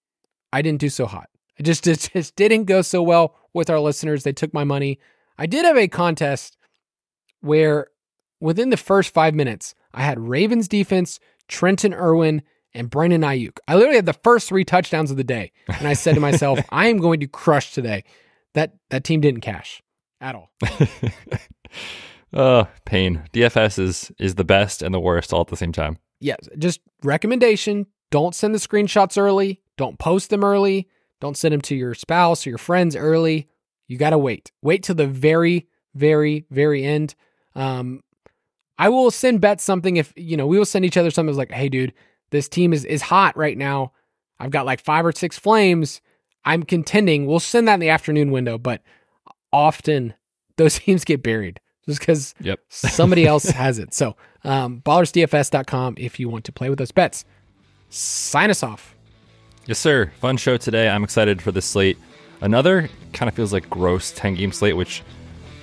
[0.53, 1.29] I didn't do so hot.
[1.57, 4.21] It just, it just didn't go so well with our listeners.
[4.21, 4.99] They took my money.
[5.35, 6.57] I did have a contest
[7.41, 7.87] where
[8.39, 13.57] within the first five minutes, I had Ravens defense, Trenton Irwin, and Brandon Aiyuk.
[13.67, 15.53] I literally had the first three touchdowns of the day.
[15.67, 18.03] And I said to myself, I am going to crush today.
[18.53, 19.81] That that team didn't cash
[20.21, 20.51] at all.
[22.33, 23.23] oh, pain.
[23.33, 25.97] DFS is is the best and the worst all at the same time.
[26.19, 30.87] Yes, just recommendation, don't send the screenshots early, don't post them early,
[31.19, 33.47] don't send them to your spouse or your friends early.
[33.87, 34.51] You got to wait.
[34.61, 37.15] Wait till the very very very end.
[37.55, 38.01] Um
[38.79, 41.51] I will send Betz something if, you know, we will send each other something like,
[41.51, 41.93] "Hey dude,
[42.29, 43.93] this team is is hot right now.
[44.39, 46.01] I've got like 5 or 6 flames.
[46.45, 47.25] I'm contending.
[47.25, 48.81] We'll send that in the afternoon window, but
[49.51, 50.13] often
[50.57, 52.59] those teams get buried just because yep.
[52.69, 53.93] somebody else has it.
[53.93, 57.25] So, um, ballersdfs.com if you want to play with those bets.
[57.89, 58.95] Sign us off.
[59.65, 60.11] Yes, sir.
[60.19, 60.89] Fun show today.
[60.89, 61.97] I'm excited for this slate.
[62.41, 65.03] Another kind of feels like gross 10 game slate, which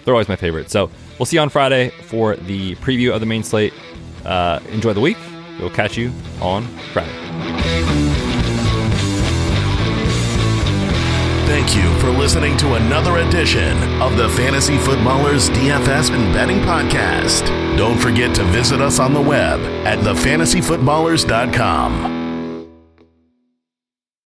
[0.04, 0.70] they're always my favorite.
[0.70, 3.72] So we'll see you on Friday for the preview of the main slate.
[4.24, 5.18] Uh, enjoy the week.
[5.58, 6.10] We'll catch you
[6.40, 7.93] on Friday.
[11.54, 17.46] Thank you for listening to another edition of the Fantasy Footballers DFS and Betting Podcast.
[17.76, 22.23] Don't forget to visit us on the web at thefantasyfootballers.com.